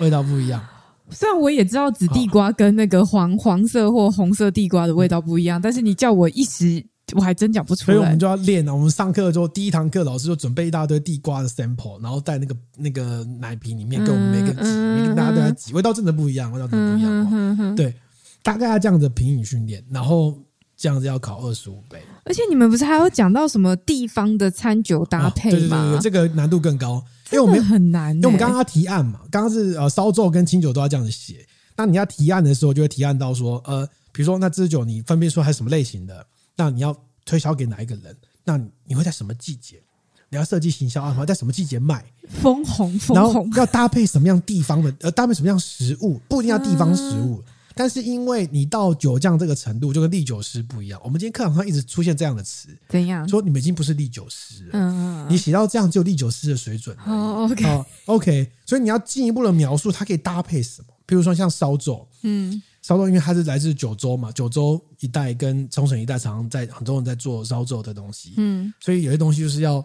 [0.00, 0.60] 味道不一样。
[1.10, 6.84] 虽然我也知道紫地瓜跟那个黄黄色或红色地瓜的味道不一样，但是你叫我一时。
[7.14, 8.74] 我还真讲不出来，所以我们就要练啊。
[8.74, 17.76] 我们上课的时候，第一堂课老师就准备一大堆地瓜的 sample，然后在那个那个奶瓶里面给我们每个挤，每个大家都在挤，味道真的不一样，味道真的不一样。
[17.76, 17.94] 对，
[18.42, 20.38] 大概要这样子品饮训练，然后
[20.76, 22.00] 这样子要考二十五杯。
[22.24, 25.82] 而且你们不是还有讲到什么地方的餐酒搭配吗？
[25.82, 28.14] 对对对，这个难度更高，因为我们很难。
[28.14, 31.46] 因为我们刚刚要提案嘛，刚刚是呃烧酒跟清酒都要这样子写。
[31.76, 36.24] 那你要提案的时候，就会提案到说，呃，比如说那支酒你分辨出它是什么类型的。
[36.56, 38.16] 那你要推销给哪一个人？
[38.44, 39.80] 那你会在什么季节？
[40.28, 42.04] 你要设计行销案吗在什么季节卖？
[42.42, 44.94] 枫红，枫红，然后要搭配什么样地方的？
[45.00, 46.18] 呃，搭配什么样食物？
[46.28, 50.98] 不一定要地方食物，嗯、但是因为你到酒匠这个程度，就跟唎酒师不一样。
[51.04, 53.28] 我们今天课堂上一直出现这样的词，怎样？
[53.28, 54.70] 说你们已经不是唎酒师了。
[54.72, 56.96] 嗯，你写到这样只有唎酒师的水准。
[57.04, 58.50] 哦，OK，哦，OK。
[58.64, 60.88] 所以你要进一步的描述，它可以搭配什么？
[61.04, 62.62] 比如说像烧酒，嗯。
[62.82, 69.84] 烧肉，因为它是来自九州嘛，九州一带跟冲绳一带，常常在很多人在做烧肉的东西，嗯，所以有些东西就是要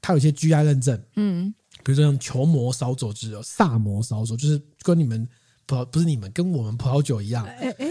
[0.00, 5.28] 它有一些 GI 认证，嗯，比如说像球磨烧酎之类，萨摩烧肉，就是跟你们
[5.66, 7.46] 葡不是你们跟我们葡萄酒一样，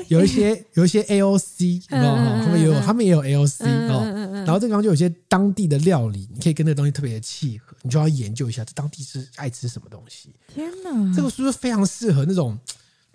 [0.08, 4.04] 有一些有一些 AOC，他们也有他们也有 AOC 哦，
[4.34, 10.34] 然后这个地方就有些当地的料理，你可以跟那个东西特别的契合，你就要研究一下这当地是爱吃什么东西。
[10.48, 12.58] 天哪，这个是不是非常适合那种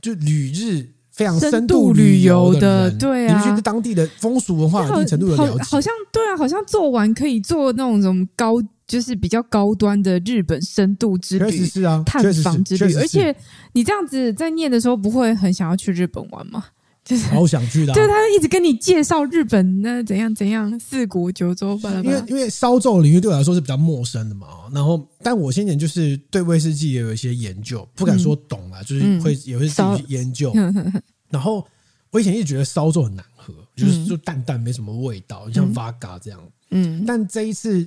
[0.01, 0.89] 就旅日？
[1.13, 8.55] 非常深度旅游的，对啊，你们去当地的风俗文化有一定程度的了解，好像对啊，好像做完可以做那种什么高，
[8.87, 12.95] 就是比较高端的日本深度之旅，确实是啊，探访之旅。
[12.95, 13.35] 而且
[13.75, 16.65] 你这样子在念的时候，不会很想要去日本玩吗？
[17.05, 24.47] 就是好想去的，对，他一直跟你介绍日本那怎样怎样四国九州，因为因为烧酎领域对我来说是比较陌生的嘛。
[24.73, 30.53] 然后，但我先前就是对威士忌也有一些研究，不敢说懂啊，就是会也会自己去研究。
[31.29, 31.67] 然后
[32.11, 36.41] 我以前一直觉得烧酎很难喝，就是就淡淡没什么味道，像 Vodka 这样。
[36.71, 37.87] 嗯，但这一次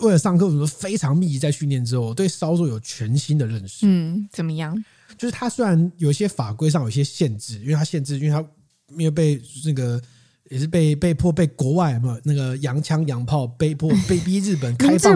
[0.00, 3.86] 为了上课，什么非常密集在训练之后，我对烧酎有全新的认识。
[3.86, 4.76] 嗯，怎么样？
[5.16, 8.44] 就是它虽然有一些法规上有一些限制，因为它限制，因为它
[8.90, 10.00] 因为被那个
[10.50, 15.12] 也是被被迫被国外嘛那个洋枪洋炮被迫 被逼日本开放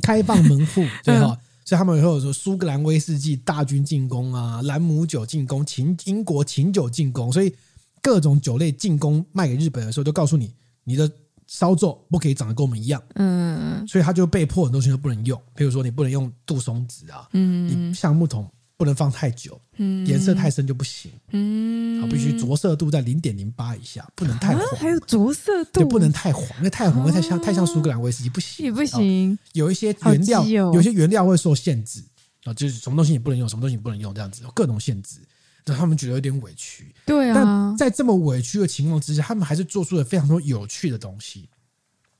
[0.00, 7.52] 开放门户， 对哈，所以他们会有说苏格兰威士忌大军进攻啊，兰姆酒进攻，琴英国琴酒进攻，所以
[8.00, 10.52] 各种酒类进攻卖给日本的时候，就告诉你
[10.84, 11.10] 你的
[11.52, 18.50] 烧皱不可以长得跟我们一样，嗯，所以他就被迫很多东西都不能用，比如说你不能用杜松子啊，嗯，你橡木桶。
[18.74, 29.38] 不能放太久，嗯，颜色太深就不行，嗯，好，必须着色度在零点零八以下，不能太黄，啊、还有着色度，就不能太黄，因为太黄会太像、哦、太像苏格兰威士忌，不行，也不行。
[29.52, 32.02] 有一些原料，哦、有些原料会受限制
[32.42, 35.18] 啊，就是什么东西你不能用，什么东西你不能用，这样子有各种限制，
[35.64, 36.94] 让他们觉得有点委屈。
[37.06, 41.48] 对啊，但在这么委屈的情况之下，他们还是做出了非常多有趣的东西，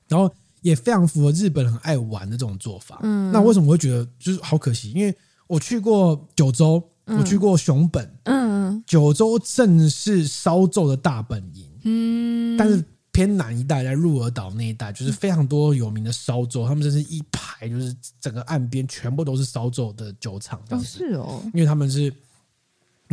[0.07, 2.99] 然后也非常符合日本人很爱玩的这种做法。
[3.03, 4.91] 嗯，那为什么我会觉得就是好可惜？
[4.91, 5.15] 因为
[5.47, 6.83] 我去过九州。
[7.05, 12.81] 我去过熊本，嗯，九州正是烧酎的大本营，嗯，但是
[13.11, 22.09] 偏南一带，在鹿儿岛那一带，就是非常多有名的烧酒，他们这是一排，就是整个岸边全部都是烧酒的酒厂，哦，是哦，因为他们是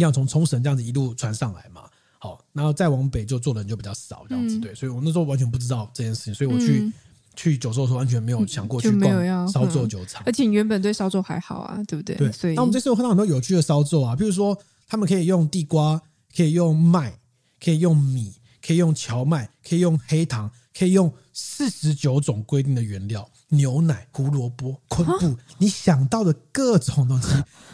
[0.01, 1.83] 要从冲绳这样子一路传上来嘛，
[2.19, 6.93] 好，然后再往北就做的人就比较少，这样子，对，所以我那时候完全不知道这件事情，所以我去。
[7.37, 12.17] 去九州的时候完全没有想过去逛烧酒酒厂，而且你原本对烧酒还好啊，对不对？
[12.17, 12.33] 对。
[12.33, 16.03] 所以那我们这次有看到很多有趣的烧酒啊，比如说他们可以用地瓜，
[16.37, 17.19] 可以用麦，
[17.65, 27.29] 可以用米，可以用荞麦，可以用黑糖，可以用四十九种规定的原料，牛奶、胡萝卜、昆布，你想到的各种东西，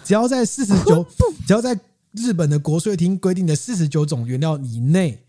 [0.05, 1.05] 只要在四十九，
[1.47, 1.77] 只要在
[2.17, 5.21] 日本的国税厅规定的四十九种原料以内，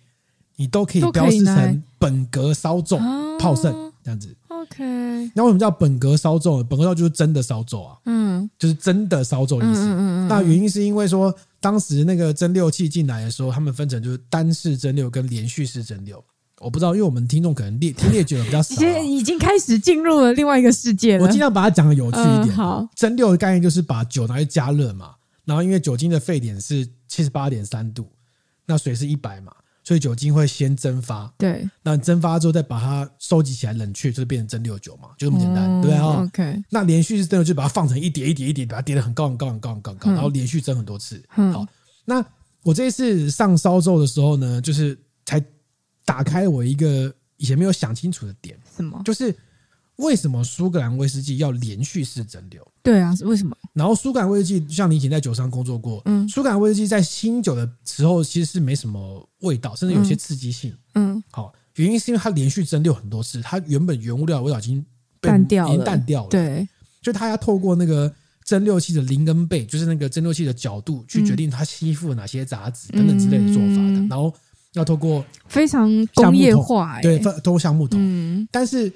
[0.55, 2.97] 你都可以标示成本格烧酎
[3.37, 3.91] 泡盛。
[4.03, 4.85] 这样子，OK。
[5.35, 6.63] 那为什么叫本格烧酎？
[6.63, 9.81] 本格烧就是真的烧酎啊，嗯，就是真的烧酎意思。
[9.81, 10.27] 嗯嗯嗯。
[10.29, 16.15] 那原因是因为说，当时那个蒸馏器进来的时候，他们分成就是单式蒸馏跟连续式蒸馏。
[16.61, 21.25] 我不知道，因为我们听众可能列听烈酒的比较少，已经已经开始进入了另外一个世界了。
[21.25, 22.55] 我尽量把它讲的有趣一点。
[22.55, 25.15] 好，蒸馏的概念就是把酒拿去加热嘛，
[25.47, 28.07] 然后因为酒精的沸点是七十八点三度，
[28.67, 29.51] 那水是一百嘛。
[29.83, 36.23] 所以酒精会先蒸发，对，那蒸发之后再把它收集起来冷却，就是变成蒸馏酒嘛，就这么简单，对啊。
[36.23, 41.23] OK，那连续式蒸馏就把它放成一叠一叠一叠，把它叠得很高很高很高很高很高，然后连续蒸很多次。
[41.37, 41.65] 嗯好，
[42.03, 42.21] 那
[42.63, 45.41] 我这一次上烧酎的时候呢，就是才
[46.03, 49.01] 打开我一个以前没有想清楚的点，什么？
[49.05, 49.33] 就是。
[49.97, 52.59] 为什么苏格兰威士忌要连续式蒸馏？
[52.83, 53.55] 对啊，是为什么？
[53.73, 64.85] 然后苏格兰威士忌，像你以前在酒商工作过，嗯，苏格兰威士忌在新酒的时候其实是没什么味道，甚至有些刺激性，嗯，好，原因是因为它连续蒸馏很多次，它原本原物料的味道已经
[65.19, 66.67] 淡掉了，已经淡掉了，对，
[67.01, 68.13] 所以它要透过那个
[68.45, 74.31] 蒸馏器的零跟倍，就是那个蒸馏器的角度，去决定它吸附了哪些杂质等等之类的做法的，然后
[74.73, 78.93] 要透过非常工业化，对，透过橡木桶，嗯，但是。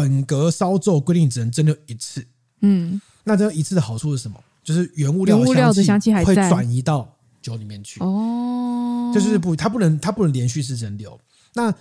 [0.00, 2.26] 本格烧酎规定只能蒸馏一次，
[2.62, 4.42] 嗯，那这一次的好处是什么？
[4.64, 11.18] 就是原物料的香气会转移到酒里面去，哦，就是不，它不能，它不能连续式蒸馏。
[11.52, 11.74] 那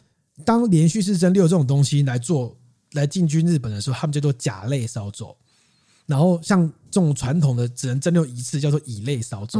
[0.44, 2.58] 当连续式蒸馏这种东西来做
[2.92, 5.34] 来进军日本的时候，他们叫做甲类烧酎。
[6.06, 9.60] 然后像这种传统的只能蒸馏一次，叫做乙类烧酎。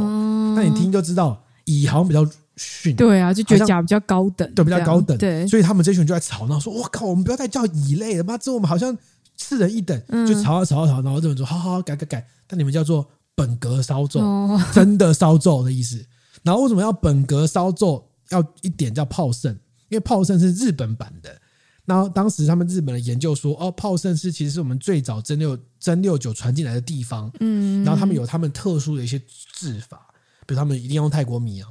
[0.54, 2.28] 那你听就知道，乙好像比较。
[2.60, 8.96] 逊对啊，就觉得甲比较高等，对，比较高等，对，所以他们这群人就在吵闹，说：“我靠，我们不要再叫乙类了，妈，这我们好像
[9.36, 16.04] 次人一等。”就吵啊吵啊吵，然后这么说：“好好好，改改改。”但你们叫做本格烧酎，真的烧酎的意思。
[16.42, 18.04] 然后为什么要本格烧酎？
[18.30, 19.52] 要一点叫炮盛，
[19.88, 21.36] 因为炮盛是日本版的。
[21.84, 29.20] 然后当时他们日本的研究说：“哦，炮盛是其实是我们最早蒸六蒸馏酒传进来的地方。”嗯，然后他们有他们特殊的一些
[29.52, 30.06] 制法，
[30.46, 31.68] 比如他们一定要用泰国米啊。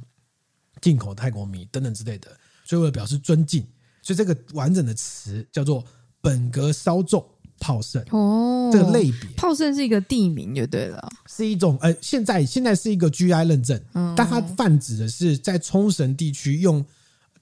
[0.80, 2.30] 进口泰国米等等之类的，
[2.64, 3.66] 所以为了表示尊敬，
[4.02, 5.84] 所以这个完整的词叫做
[6.20, 7.24] 本格烧酎
[7.58, 9.30] 泡盛哦，这个类别。
[9.36, 16.84] 泡盛是一个地名就对了，是一种呃，现在现在是一个 GI 认证，嗯、但它泛指的是在冲绳地区用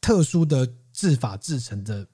[0.00, 2.06] 特殊的制法制成的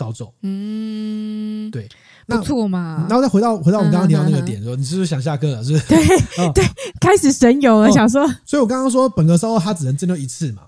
[0.00, 1.86] 烧酎，嗯，对，
[2.26, 3.06] 不错嘛。
[3.06, 5.62] 然后再回到回到我们刚刚提到那个点，说、嗯、你是不是想下课了？
[5.62, 5.86] 是不是？
[5.88, 5.98] 对、
[6.42, 6.64] 哦、对，
[6.98, 8.26] 开始神游了，哦、想说。
[8.46, 10.62] 所以我刚刚说本格烧肉它只能蒸馏一次嘛，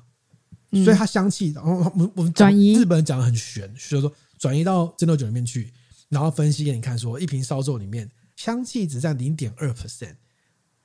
[0.72, 5.72] 嗯、所以它香气，然后我们我们转移日本人讲的很玄，所以说转移到蒸馏酒里面去，
[6.10, 8.06] 然后分析给你看，说一瓶烧酒里面
[8.36, 10.16] 香气只占零点二 percent，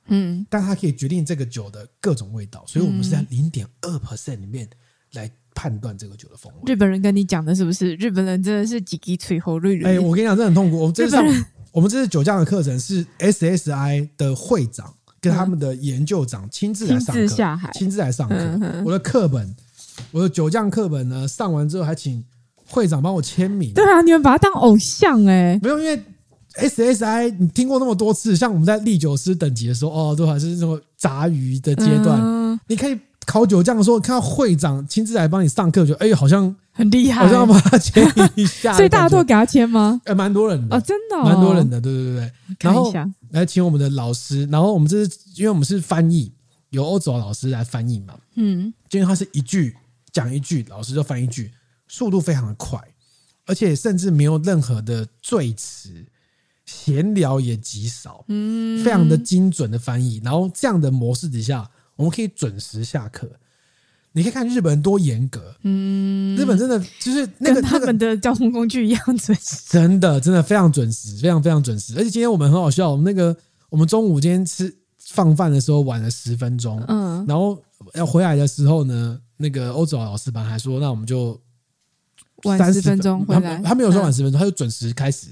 [0.05, 4.69] 嗯，但它可以决定这个酒的各种味道，所以我们是在零点二 percent 里面
[5.11, 5.29] 来。
[5.57, 6.71] 判断这个酒的风味。
[6.71, 7.95] 日本人跟你讲的是不是？
[7.95, 9.95] 日本人真的是几滴吹喉瑞瑞。
[9.95, 10.77] 哎，我跟你讲，这很痛苦。
[10.77, 11.17] 我们这次
[11.71, 18.35] 我们这次酒匠的课程是 SSI 的会长跟他们的研究长亲自来上课，亲自下海，亲自来上课。
[18.35, 19.55] 嗯、我的课本，
[20.11, 22.23] 我的酒匠课本呢，上完之后还请
[22.67, 23.73] 会长帮我签名。
[23.73, 25.59] 对啊，你们把他当偶像哎、欸。
[25.63, 25.99] 没有，因为
[26.53, 32.19] SSI 你听过那么多次，像我们在立酒师等级的时候，哦，都还是那种杂鱼的阶段。
[32.21, 32.97] 嗯、你可以
[33.27, 38.71] 考酒匠的时候，看到会长亲自来帮你上课，就哎，好像很厉害，好像要帮他签一下。
[38.79, 40.01] 所以大家都给他签吗？
[40.05, 42.31] 哎，蛮多人的哦，真的、哦，蛮多人的，对对对对。
[42.61, 42.93] 然后
[43.31, 46.31] 来请我们的老师，然后我们这是因为我们是翻译，
[46.69, 48.15] 由欧洲老师来翻译嘛。
[48.35, 49.75] 嗯，就因为他是一句
[50.13, 51.51] 讲一句，老师就翻一句，
[51.87, 52.79] 速度非常的快。
[53.45, 55.89] 而且甚至没有任何的赘词，
[56.65, 60.19] 闲聊也极少，嗯，非常的精准的翻译。
[60.21, 63.29] 然后这样的模式底下，我们可以准时下课。
[64.13, 71.93] 你可以看日本人多严格，嗯，日本真的就是那个他们的交通工具一样准时，真的真的非常准时，非常非常准时。
[71.97, 73.35] 而且今天我们很好笑，我们那个
[73.69, 77.61] 我们中午今天吃放饭的时候晚了十分钟，嗯，然后
[77.93, 81.39] 要回来的时候呢，那个欧洲老师班还说，那我们就。
[82.43, 85.29] 晚十分钟回来，他没有说晚十分钟，他就准时开始。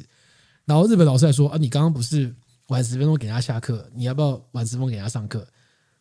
[0.66, 2.34] 然后日本老师还说：“啊，你刚刚不是
[2.70, 5.46] 晚十分钟给他下课，你要不要晚十分钟给他上课？”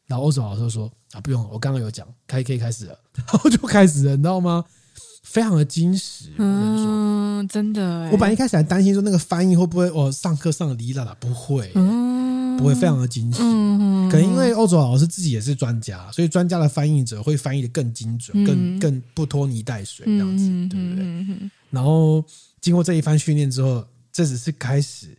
[0.06, 4.64] 然后欧洲老师就说：“啊，不用，我刚刚有讲，可以可以开始了。”然后就开始了，你知道吗？
[5.22, 6.30] 非常的精实。
[6.38, 8.08] 嗯，真的。
[8.10, 11.72] 我本来一开始还担心说那个翻译会不会我上课上的离啦啦，不会。
[12.56, 21.04] 不会非常的惊喜，嗯、可能因为欧洲老师自己也是专家，所以专家的翻译者会翻译的更精准，嗯、更更不拖泥带水这样子，嗯、对不对？
[21.04, 22.24] 嗯、然后
[22.60, 25.18] 经过这一番训练之后，这只是开始，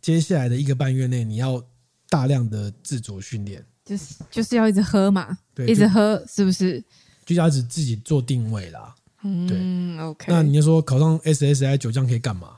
[0.00, 1.62] 接下来的一个半月内，你要
[2.08, 6.82] 大量的自主训练，就是就是要一直喝嘛，对，一直喝是不是？
[7.24, 10.26] 就要一直自己做定位啦，嗯、对，OK。
[10.28, 12.56] 那你就说考上 SSI 酒匠可以干嘛？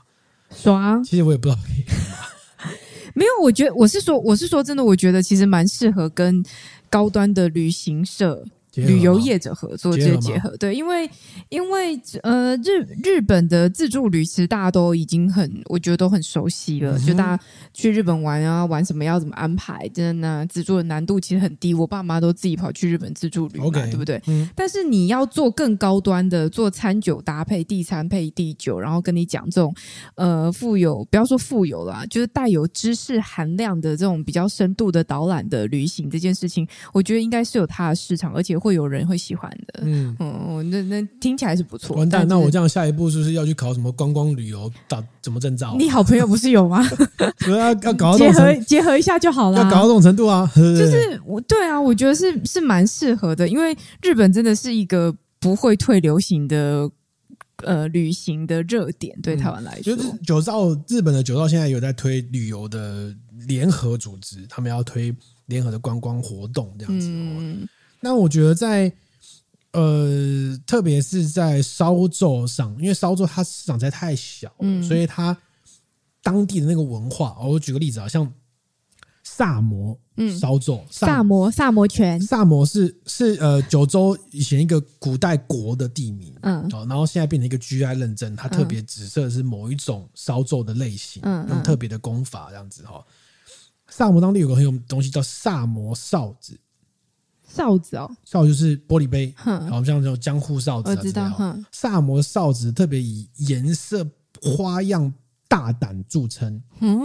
[0.49, 1.03] 爽。
[1.03, 2.17] 其实我也不知道可以干嘛。
[3.13, 6.43] 没有，我觉得我是说，我是说真的，我觉得其实蛮适合跟
[6.89, 8.45] 高端的旅行社。
[8.75, 11.09] 旅游业者合作这些结合，对，因为
[11.49, 16.99] 因为呃日日本的自助旅其实大家都已经很，我觉得都很熟悉了。
[16.99, 21.73] 就大家去日本玩啊，玩什么要怎么安排，真的呢，自助的难度其实很低。
[21.73, 24.21] 我爸妈都自己跑去日本自助旅嘛，对不对？
[24.55, 29.73] 但是你要做更高端的，做餐酒搭配，地餐配地酒，然后跟你讲这种
[30.15, 38.55] 呃富有，不要说富有啦，就是带有知识含量的这种比较深度的导览的旅行这件事情，我觉得应该是有它的市场，而且。
[38.65, 41.95] 会有人会喜欢的，嗯嗯，那那听起来是不错。
[41.95, 45.75] 完蛋，那我这样下一步是不是要去考什么观光旅游打怎么证照？
[45.77, 46.83] 你好朋友不是有吗？
[47.47, 50.49] 要要搞到结合结合一下就好了，要搞到这种程度啊！
[50.57, 56.89] 就是我对啊，我觉得是是蛮适合的，因为日本真的是一个不会退流行的
[57.57, 63.15] 呃旅行的热点，对台湾来说，嗯、就是九兆日本的九兆现在有在推旅游的
[63.47, 67.07] 联合组织，他们要推联合的观光活动这样子。
[67.07, 67.67] 嗯
[68.05, 68.93] 那我觉得在
[69.71, 75.35] 呃，特别是在烧酎上，因为烧酎它市场实在太小了，嗯、所以它
[76.21, 78.31] 当地的那个文化，我举个例子啊，像
[79.23, 79.99] 萨摩
[80.39, 93.03] 烧酎，萨摩萨摩泉，萨摩是是呃九州以前一个古代国的地名，嗯，然后现在变成一个 GI 认证，它特别指色是某一种烧酎的类型，嗯，用特别的功法这样子哈。
[93.87, 96.55] 萨摩当地有个很有东西叫萨摩哨子。
[97.55, 100.89] 哨子哦，哨就是玻璃杯，好像这种江户哨子。
[100.89, 101.31] 我知道，
[101.71, 104.05] 萨摩哨子特别以颜色
[104.41, 105.13] 花样
[105.47, 106.61] 大胆著称。
[106.81, 106.99] 嗯，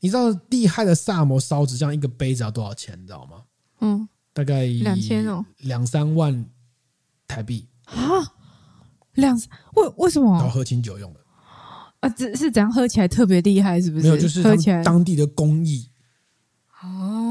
[0.00, 3.00] 你知道厉害的萨摩哨子这样一个杯子要多少钱？
[3.00, 3.42] 你知道吗？
[3.80, 6.44] 嗯，大概两千哦，两三万
[7.28, 7.94] 台币啊？
[9.14, 9.34] 两
[9.74, 10.38] 为为什么？
[10.40, 11.20] 要喝清酒用的
[12.00, 12.08] 啊？
[12.08, 13.80] 只是怎样喝起来特别厉害？
[13.80, 14.02] 是不是？
[14.02, 15.88] 没有，就是喝起来当地的工艺
[16.82, 17.22] 哦。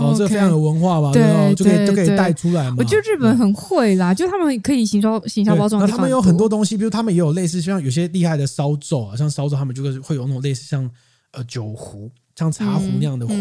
[0.00, 1.12] 哦，这个非常有文化吧？
[1.12, 2.76] 对，就可以就可以带出来嘛。
[2.78, 5.80] 我觉得日本很会啦，就他们可以行销行销包装。
[5.80, 10.90] 那他们有很多东西，比如他们也有类似像有些厉害的烧酎啊，像烧酎他们就是会有那种类似像
[11.32, 13.34] 呃酒壶，像茶壶那样的壶。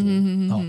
[0.52, 0.64] 哦，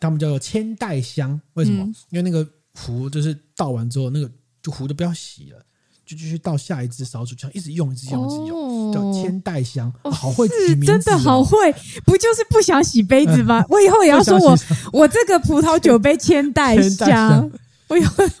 [0.00, 1.84] 他们叫做千代香，为什么？
[2.10, 4.30] 因为那个壶就是倒完之后，那个
[4.62, 5.58] 就壶就不要洗了。
[6.06, 11.72] 就继续到下一支烧酒，这样一直用，一直用，一直用，叫千代香，好会取名字，真的好会，
[12.04, 13.64] 不就是不想洗杯子吗？
[13.68, 14.56] 我以后也要说我
[14.92, 17.50] 我这个葡萄酒杯千代香。
[17.88, 17.94] 我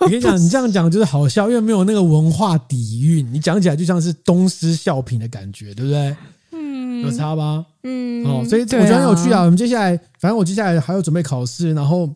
[0.08, 6.16] 跟你讲，你这样讲就是好笑，因为没有那个文化底蕴，你讲起来就像是东施效颦的感觉，对不对？
[6.52, 7.64] 嗯，有差吧？
[7.82, 9.42] 嗯，哦，所以我觉得很有趣啊。
[9.42, 12.08] 我们接下来，反正我接下来还要准备考试，然后。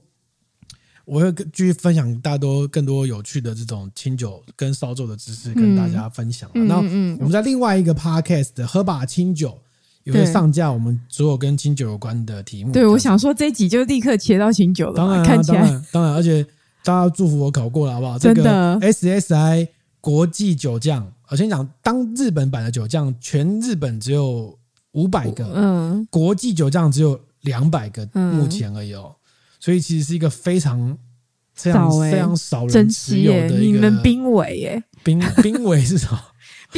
[1.04, 6.48] 我会继续分享大多更多有趣的这种清酒跟烧酒的知识，跟大家分享。
[6.54, 6.82] 那我
[7.24, 9.58] 们在另外一个 podcast 的喝吧清酒
[10.04, 12.72] 也会上架我们所有跟清酒有关的题目。
[12.72, 14.94] 对，我想说这一集就立刻切到清酒了。
[14.94, 16.42] 当然，看起来当然，当然，而且
[16.84, 18.18] 大家祝福我考过了，好不好？
[18.18, 19.68] 真的，SSI
[20.00, 24.56] 国际酒匠，我先讲，当日本版的酒匠，全日本只有
[24.92, 29.14] 五百个，嗯，国际酒匠只有两百个，目前而已哦，
[29.60, 30.98] 所以其实是一个非常
[31.54, 33.58] 非常非常少人持有的一个。
[33.58, 34.82] 你们濒危耶？
[35.04, 36.18] 濒濒危是什么？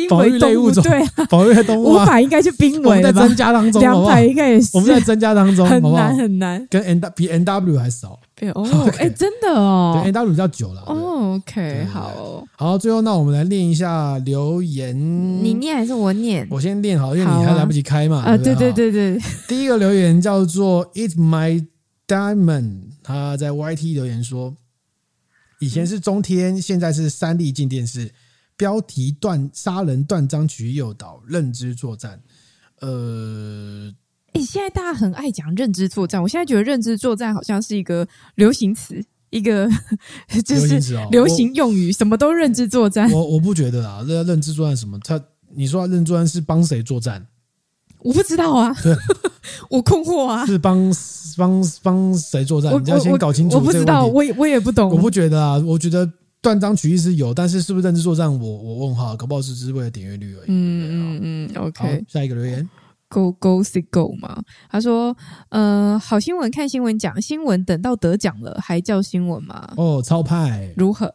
[0.08, 3.20] 保育类物种，对，保育类动物，五百应该就濒危了吧？
[3.20, 4.70] 在增加当中，两百应该也是。
[4.72, 8.18] 我们在增加当中，很难很难，跟 N 比 N W 还少。
[8.54, 8.66] 哦，
[8.98, 10.82] 哎，真的哦，对，N W 比较久了。
[10.86, 14.96] 哦，OK，好，好，最后那我们来念一下留言。
[14.96, 16.48] 你念还是我念？
[16.50, 18.22] 我先念好，因为你还来不及开嘛。
[18.22, 19.18] 啊，对对对对。
[19.46, 21.62] 第一个留言叫做 It's My
[22.12, 24.54] Diamond，他在 YT 留言说，
[25.60, 28.12] 以前是中天，现在是三立进电视。
[28.54, 32.20] 标题断杀人断章取义诱导认知作战，
[32.80, 33.90] 呃，
[34.34, 39.68] 哎、欸，现在大家很爱讲认知作战，我现在觉得认知作战好像是一个流行词，一个
[40.44, 40.78] 就是
[41.10, 43.10] 流行用语，什么都认知作战。
[43.10, 44.98] 我我不觉得啊，这认知作战什么？
[45.00, 45.20] 他
[45.54, 47.26] 你说认知作战是帮谁作战？
[48.04, 48.74] 我不知道啊，
[49.70, 50.92] 我困惑啊，是帮
[51.36, 52.72] 帮帮谁作战？
[52.84, 53.56] 你要先搞清楚。
[53.56, 54.90] 我不知道，我也我也不懂。
[54.90, 56.08] 我不觉得啊，我觉得。
[56.42, 58.28] 断章取义是有，但是是不是认知作战？
[58.28, 60.46] 我我问号，搞不好是只是为了点阅率而已。
[60.48, 62.04] 嗯嗯嗯，OK。
[62.08, 62.68] 下一个留言
[63.08, 64.42] ，Go Go See Go 嘛？
[64.68, 65.16] 他说，
[65.50, 69.72] 呃，好新闻看新闻讲新闻，等到得奖了还叫新闻吗？
[69.76, 71.06] 哦，超派，如何？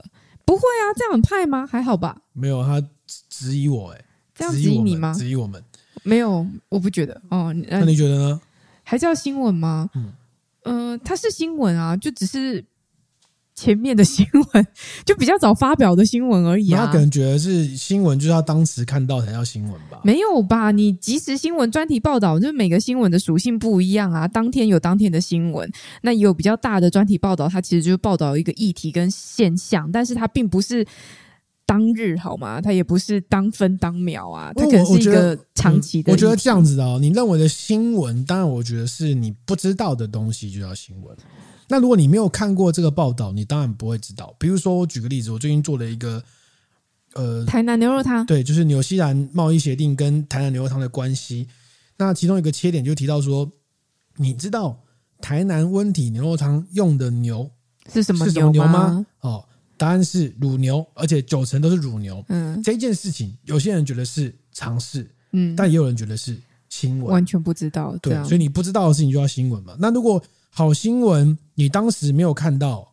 [0.45, 1.67] 不会啊，这样很派吗？
[1.67, 2.15] 还好吧？
[2.31, 2.81] 没有，他
[3.29, 4.01] 质疑我，哎，
[4.33, 5.13] 这样质疑你吗？
[5.13, 5.61] 质疑我们？
[6.03, 7.21] 没有，我不觉得。
[7.29, 8.41] 哦，那你觉得呢？
[8.83, 9.89] 还叫新闻吗？
[9.95, 10.13] 嗯，
[10.63, 12.63] 呃，它是新闻啊，就只是。
[13.59, 14.23] 前面的新
[14.53, 14.67] 闻
[15.03, 19.99] 就比较早发表的新闻而已啊，他可能觉得是新闻，就是要当时看到才叫新闻吧？
[20.03, 20.69] 没有吧？
[20.69, 24.27] 你即时新闻专题报道，就是每个新闻的属性不一样啊。
[24.27, 25.67] 当天有当天的新闻，
[26.03, 30.85] 那也有比较大的专题报道，它其实就是报道一个议题跟现象，但是它并不是
[31.67, 32.61] 当日好吗？
[32.61, 36.11] 它也不是当分当秒啊，它可能是一个长期的。
[36.11, 41.15] 我觉得这样子哦，你认为的新闻，当然我觉得是你不知道的东西就叫新闻。
[41.67, 44.33] 那如果你没有看过这个报道，你当然不会知道。
[44.39, 46.23] 比如说，我举个例子，我最近做了一个，
[47.13, 51.49] 呃，台南牛肉汤，对，就是纽西兰贸易协定跟台南牛肉汤的关系。
[51.97, 53.51] 那其中一个切点就提到说，
[54.15, 54.79] 你知道
[55.19, 57.51] 台南温体牛肉汤用的牛
[57.91, 59.05] 是什么是什么牛吗？
[59.19, 59.43] 哦，
[59.77, 62.23] 答案是乳牛，而且九成都是乳牛。
[62.29, 66.35] 嗯，这件事情有些人觉得是常识，嗯，但也有人觉得是
[66.69, 67.95] 新闻，完全不知道。
[68.01, 69.75] 对，所以你不知道的事情就要新闻嘛。
[69.79, 72.91] 那如果好新闻，你当时没有看到，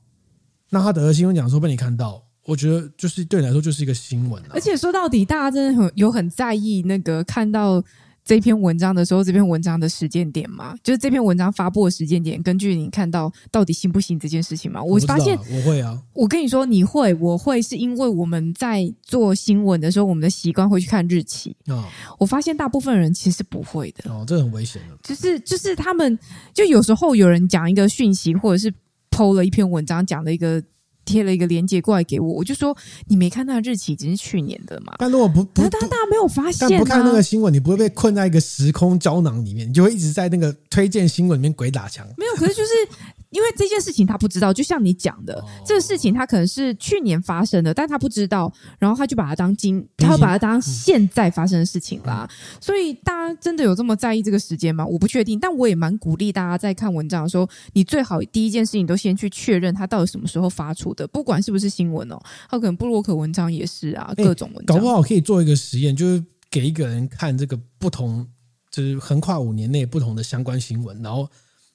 [0.70, 4.42] 那他得了新闻奖的时候被你看到，我觉得就是对你来说就是一个新闻。
[4.50, 7.82] 而且说到底，大家真的很有很在意那个看到。
[8.24, 14.82] 这篇文章的时候，这篇文章的时间点嘛，就是这篇文章发布的时间点，根据你看到到底行不行这件事情嘛？
[14.82, 21.86] 我发现我会啊，我跟你说你会，我会是因为我们在做新闻的时候，我们的习惯会去看日期啊。
[22.18, 24.96] 我发现大部分人其实不会的哦，这很危险的。
[25.02, 26.18] 就是就是他们
[26.54, 28.72] 就有时候有人讲一个讯息，或者是
[29.10, 30.62] PO 了一篇文章，讲了一个。
[31.04, 32.76] 贴了一个链接过来给我，我就说
[33.08, 34.94] 你没看那日期，已经是去年的嘛。
[34.98, 42.06] 但如果不不，但大家没有发现，但不看那个新闻，你不会被困在一个时空胶囊里面，你就会一直在那个推荐新闻里面鬼打墙。
[42.16, 42.70] 没有，可是就是。
[43.34, 52.30] 因为这件事情他不知道，就像你讲的，这个事情他可能是去年发生的，但他不知道，然后他就把它当今，他会把它当现在发生的事情啦。
[52.60, 54.86] 所以大家真的有这么在意这个时间吗？
[54.86, 62.16] 我不确定，但我也蛮鼓励大家在看文章的时候，你最好第一件事情都先去确认它到底什么时候发出的，不管是不是新闻哦，
[62.48, 64.76] 他可能布洛克文章也是啊，各种文章。
[64.76, 68.24] 搞不好可以做一个实验，就是给一个人看这个不同，
[68.70, 71.28] 就是横跨五年内不同的相关新闻，然后。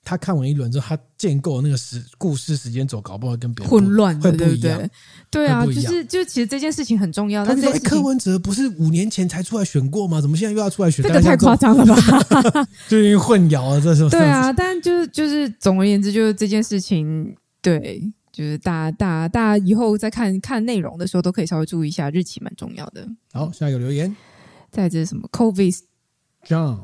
[0.09, 4.77] 他看完一轮之后，他建构那个时故事时间轴，搞不好跟别人混乱，会不一样。
[4.79, 4.89] 对，对，
[5.29, 7.45] 对，对啊，就是就其实这件事情很重要。
[7.45, 10.19] 但是柯文哲不是五年前才出来选过吗？
[10.19, 11.03] 怎么现在又要出来选？
[11.05, 12.67] 这个太夸张了吧？
[12.89, 14.51] 就因为混淆了，这是对啊。
[14.51, 18.01] 但就是就是总而言之，就是这件事情，对，
[18.31, 23.07] 就是大家大家大家以后在看看内容的时候，都可以稍微注意一下日期，蛮重要的。
[23.31, 24.15] 好，下一个留言，
[24.71, 25.77] 在这是什么？Covid
[26.47, 26.79] John。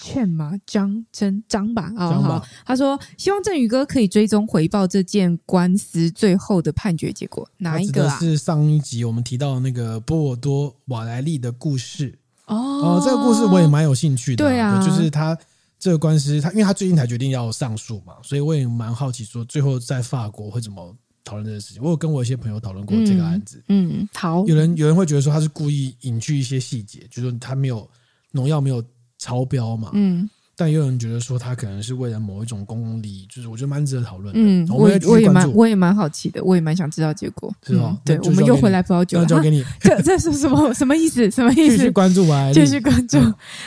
[0.00, 0.52] 劝吗？
[0.66, 2.46] 张真张吧，啊、哦，好。
[2.64, 8.18] 他说希望振宇哥可以追踪回报这件官司最后的判决结果，哪一个啊？
[8.18, 14.44] 是上一集我们提到的那个波尔多瓦莱利的故事哦，哦，这个故事我也蛮有兴趣的。
[14.44, 15.36] 对啊，就是他
[15.78, 21.82] 这个官司，他因为他最近才决定要上诉嘛，所以我也蛮好奇，说最后在法国会怎么讨论这件事情。
[21.82, 23.62] 我有跟我一些朋友讨论过这个案子。
[23.68, 24.44] 嗯，嗯，好。
[24.46, 27.88] 有人有人会觉得说他是故意隐去一些细节，就是说他没有
[28.32, 28.82] 农药没有。
[29.20, 34.32] 超标嘛，嗯，但也有人觉得说他可能是为了某一种公共利益，就是我觉得蛮值得讨论。
[34.34, 37.52] 嗯，我也我也蛮我也蛮好奇的，我也蛮想知道结果。
[37.66, 37.94] 是哦？
[38.02, 39.62] 对，我们又回来葡萄酒了，交给你。
[39.80, 41.28] 这这是什么什么意思？
[41.30, 41.76] 什么意思？
[41.76, 43.18] 继续关注吧，继续关注。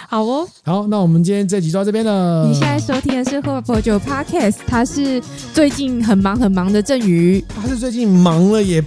[0.09, 0.47] 好哦。
[0.63, 2.47] 好，那我们今天这集就到这边了。
[2.47, 5.21] 你现在收听的是喝葡萄酒 Podcast，他是
[5.53, 8.83] 最近很忙很忙的郑宇，他是最近忙了也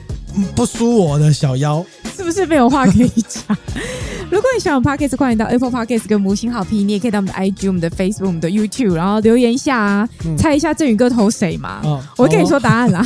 [0.54, 1.84] 不输我的小妖，
[2.16, 3.56] 是不是没有话可以讲？
[4.30, 6.86] 如果你喜欢我们 Podcast，欢迎到 Apple Podcast 跟五星好评。
[6.88, 11.80] 你也可以到我们的 IG、我们的 Facebook、我们的 YouTube，然后留言一下啊，嗯、猜一下郑宇哥投谁嘛？
[11.84, 13.04] 哦、我跟你说答案啦。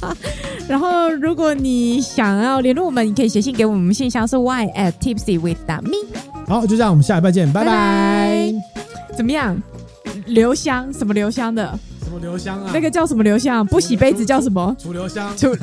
[0.00, 0.16] 哦、
[0.68, 5.96] 然后，如果你想要联络我们，你可以写信给我们，信箱是 y at tipsy with me。
[6.46, 7.66] 好，就这样，我们下礼拜见，拜拜。
[7.66, 8.54] 拜拜
[9.16, 9.60] 怎么样？
[10.26, 10.90] 留香？
[10.92, 11.78] 什么留香的？
[12.04, 12.70] 什么留香啊？
[12.72, 13.66] 那个叫什么留香？
[13.66, 14.74] 不洗杯子叫什么？
[14.78, 15.36] 楚留香。
[15.36, 15.48] 楚。